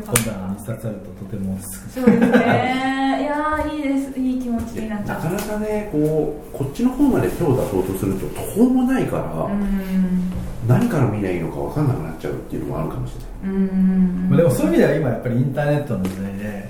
[0.06, 10.32] 本棚に一冊あるととてもそうですねいやーいいですいい気持ちになっちゃうなかなかねこうこっちの方まで手を出そうとすると途方もないから、うん。
[10.68, 11.88] 何から見ないいのか分かん。
[11.88, 14.28] なくなっちゃうっていうのもあるかもしれないうん。
[14.30, 16.70] まあでもそういう意味では今やっぱりインターネットの時代で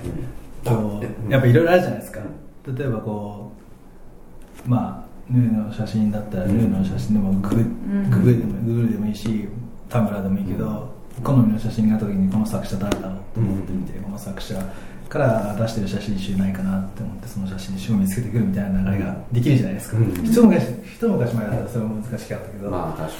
[0.64, 2.20] こうやっぱいろいろあるじゃないですか
[2.76, 3.52] 例えばこ
[4.66, 8.10] うまあヌーの写真だったらヌーの写真でもググん。
[8.10, 9.48] ググでもグーグルでもいいし
[9.88, 14.54] 田村でもいいけど好みの写真があった時にこの作者誰だろうと思ってみてこの作者
[15.08, 20.12] から出してる写真集ないかなって思ってその写真集を見つけてくるみたいな流れができるじゃないですか、うん。
[20.24, 20.64] 一昔
[20.96, 23.18] 一昔前だったらそれも難しかったけど、まあ確か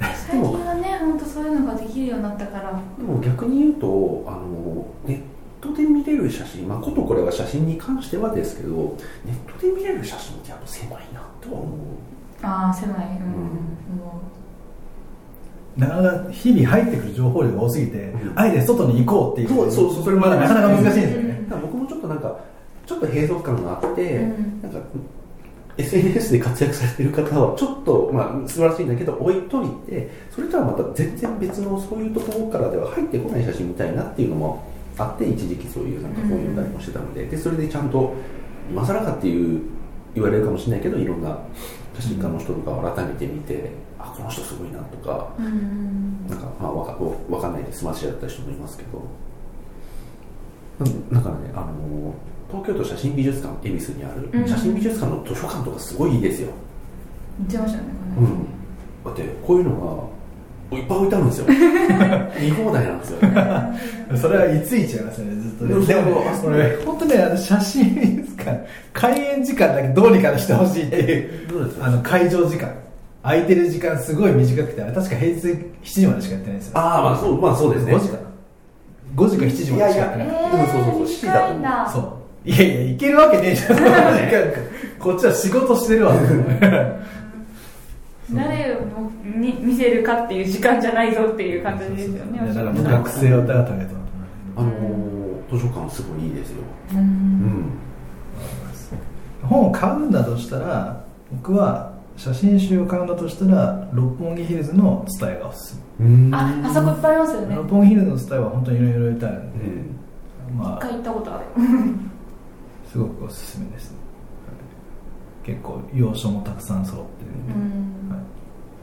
[0.00, 2.72] 最近はね本当そういうのができるようになったから。
[2.72, 5.22] にでも逆に言うとあのネッ
[5.60, 11.76] トで見れる写真まあことこれは写真に関してはですけどネットで見れる写真ってやっぱ狭いなとは思う。
[12.42, 12.96] ああ狭い。
[12.96, 13.70] うん、
[15.76, 18.32] なかなか日々入ってくる情報量が多すぎて、うん。
[18.34, 19.48] あえて外に行こうっていう。
[19.48, 22.36] そうそうそうそれまだなかなか難しいんですよね、僕もちょっとなんか
[22.86, 24.62] ちょっと閉塞感があって、うん。
[24.62, 24.78] なんか
[25.78, 34.64] SNS で活躍されてる方はちょっと、まあ、素晴らしいんだけど置いといてそれとはまた全然別のそういうところからでは入ってこない写真見たいなっていうのも
[34.98, 38.14] あって一時期そういうなんか本読んだりもしてたので,、でそれでちゃんと
[38.70, 39.62] 今更かっていう
[40.14, 41.38] 言われるかもしれないけどいろんな
[41.94, 43.70] 写真家の人とかを改めて見て、
[44.02, 46.96] あこの人すごいなとかうんうんなんかまあわか
[47.28, 48.98] わかんないで済ましだった人もいますけど。
[50.80, 52.14] うんだからねあの
[52.48, 56.48] 東京都写真美術館恵比寿にあるうん写真美術館の図書館とかすごいいいですよ、
[57.38, 57.84] 言ってましたね
[58.16, 58.44] これうん、
[59.04, 60.10] だってこういうの
[60.72, 61.46] がいっぱい置いてあるんですよ。
[62.40, 63.18] 見放題なんですよ。
[64.16, 65.86] それはいついちゃいますよねずっとね。
[65.86, 68.44] でも俺本当ねあの写真ですか
[68.92, 71.86] 開演時間だけどうにかしてほしいっていうどうですか？
[71.86, 72.72] あの会場時間
[73.22, 76.78] 空いてる時間すごい短くてあれ確か平日7時までしかやってないんですよ。
[76.78, 77.94] ああまあそうまあそうですね。
[77.94, 78.20] 5時かな
[79.16, 80.04] 5時か7時までしか。
[80.04, 83.76] やってないいやそうそうそうえー7時だと思うそういやいや行けるわけねえじゃん。
[83.76, 84.52] その時間
[84.98, 86.14] こっちは仕事してるわ
[88.32, 88.78] 誰を
[89.38, 92.38] に見せるかっていう時間じゃないぞっていう感じですよね。
[92.38, 93.90] いやだからもう学生をたがためと
[94.56, 94.70] あの
[95.50, 96.62] 図書館すごいいいですよ。
[96.92, 97.64] ううんん。
[99.42, 101.02] 本を買うんだとしたら
[101.32, 106.34] 僕は写真集を買うんだとしたら六本木ヒルズのスタイがおすすうん。
[106.34, 107.54] ああそこいっぱいありますよめ、ね。
[107.56, 109.64] 六本木ヒルズのスタイは本当にいろいろいたいので、
[110.50, 110.58] うん。
[110.58, 110.76] まあ。
[110.76, 111.44] 一回行ったことある。
[112.90, 113.94] すごくおすすめです、
[115.44, 117.30] 結構要所もたくさん揃ってる。
[117.30, 117.46] ん。
[117.46, 118.14] で、うん。
[118.14, 118.20] はい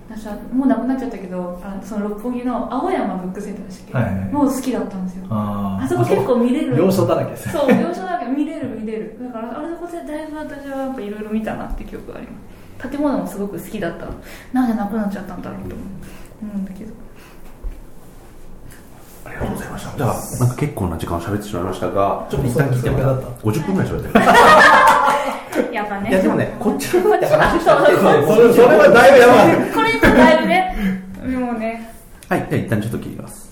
[0.09, 4.31] 私はもうなくなっちゃったけどあその六本木の青山ブックセンターでしたっけ、はいはい。
[4.31, 5.25] もう好きだったんですよ。
[5.29, 6.77] あそこ結構見れる。
[6.77, 7.31] 要所だらけ。
[7.31, 9.17] ですねそう要所だけ見れる見れる。
[9.21, 12.46] だからあれそこでだいぶ私はやっぱいろいろ見たなって記憶があります
[12.81, 14.07] 建物もすごく好きだった。
[14.53, 15.83] なんでなくなっちゃったんだろうと思
[16.55, 16.57] う。
[16.57, 16.93] んだけど。
[19.25, 19.97] ありがとうございました。
[19.97, 24.07] じゃあなんか結構な時間喋ってしまいましたがちょっと一旦聞いてもらそうそう50分ぐらい喋って。
[25.67, 26.09] る やっぱね。
[26.09, 27.57] いやでもねこっちのこっちはそ
[28.33, 29.33] うそれそれはだいぶやば
[29.65, 29.71] い。
[29.71, 30.75] これとだいぶね。
[31.39, 31.91] もうね。
[32.29, 33.46] はいじゃあ一旦ちょっと切ります